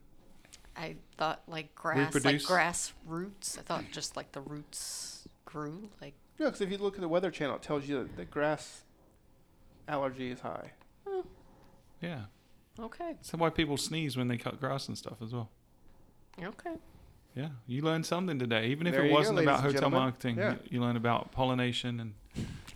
[0.75, 2.43] I thought like grass, Reproduce?
[2.43, 3.57] like grass roots.
[3.57, 5.89] I thought just like the roots grew.
[6.01, 8.25] Like Yeah, because if you look at the Weather Channel, it tells you that the
[8.25, 8.83] grass
[9.87, 10.71] allergy is high.
[11.07, 11.21] Hmm.
[12.01, 12.21] Yeah.
[12.79, 15.49] okay, That's why people sneeze when they cut grass and stuff as well.
[16.41, 16.75] okay.
[17.35, 18.67] Yeah, you learned something today.
[18.67, 19.99] Even if There it go, wasn't ladies about and hotel gentlemen.
[20.01, 20.51] marketing, Yeah.
[20.51, 22.13] you, you learned about pollination and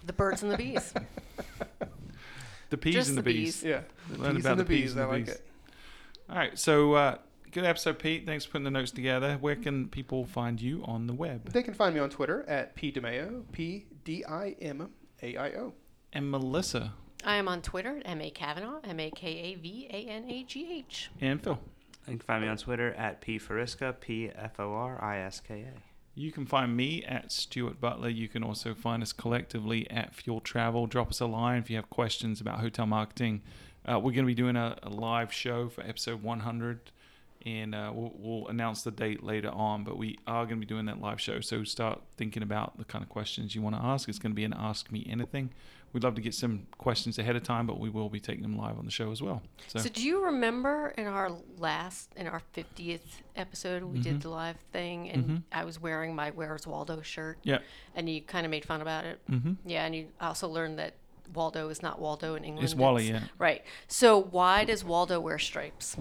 [0.05, 0.93] The birds and the bees.
[2.75, 3.61] the peas Just and the, the bees.
[3.61, 3.63] bees.
[3.63, 3.81] Yeah.
[4.09, 4.91] They The learned about and the the bees.
[4.93, 5.35] and I the like bees.
[5.35, 5.45] it.
[6.29, 7.17] All right, so uh,
[7.51, 8.25] good episode, Pete.
[8.25, 9.37] Thanks for putting the notes together.
[9.39, 11.49] Where can people find you on the web?
[11.51, 14.89] They can find me on Twitter at P DiMaio, P D I M
[15.21, 15.73] A I O.
[16.13, 20.07] And Melissa I am on Twitter at ma Kavanaugh, m a k a v a
[20.09, 21.09] n a g h.
[21.21, 21.59] and Phil.
[22.07, 25.39] You can find me on Twitter at P Foriska, P F O R I S
[25.39, 25.94] K A.
[26.17, 28.07] You can find me at Stuart Butler.
[28.07, 30.87] You can also find us collectively at Fuel Travel.
[30.87, 33.41] Drop us a line if you have questions about hotel marketing.
[33.85, 36.91] Uh, we're going to be doing a, a live show for episode 100,
[37.45, 39.83] and uh, we'll, we'll announce the date later on.
[39.83, 42.85] But we are going to be doing that live show, so start thinking about the
[42.85, 44.07] kind of questions you want to ask.
[44.07, 45.49] It's going to be an Ask Me Anything.
[45.95, 48.57] We'd love to get some questions ahead of time, but we will be taking them
[48.57, 49.41] live on the show as well.
[49.67, 54.27] So, So, do you remember in our last, in our 50th episode, we did the
[54.27, 55.43] live thing and Mhm.
[55.53, 57.59] I was wearing my Where's Waldo shirt yeah.
[57.95, 59.21] and you kind of made fun about it?
[59.29, 60.95] hmm Yeah, and you also learned that
[61.33, 62.65] Waldo is not Waldo in England.
[62.65, 63.21] It's Wally, yeah.
[63.39, 63.63] Right.
[63.87, 65.95] So, why does Waldo wear stripes?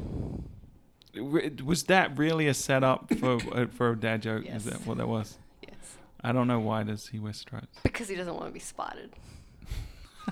[1.16, 4.44] Was that really a setup for uh, for a dad joke?
[4.44, 4.66] Yes.
[4.66, 5.38] Is that what that was?
[5.62, 5.98] Yes.
[6.20, 7.78] I don't know why does he wear stripes.
[7.84, 9.12] Because he doesn't want to be spotted.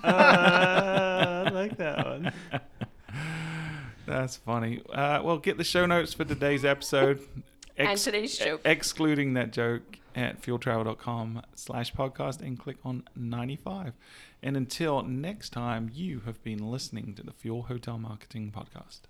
[0.03, 2.33] Uh, I like that one.
[4.07, 4.83] That's funny.
[4.93, 7.21] Uh, well, get the show notes for today's episode,
[7.77, 8.61] and today's joke.
[8.65, 13.93] excluding that joke at fueltravel.com slash podcast and click on 95.
[14.43, 19.03] And until next time, you have been listening to the Fuel Hotel Marketing Podcast.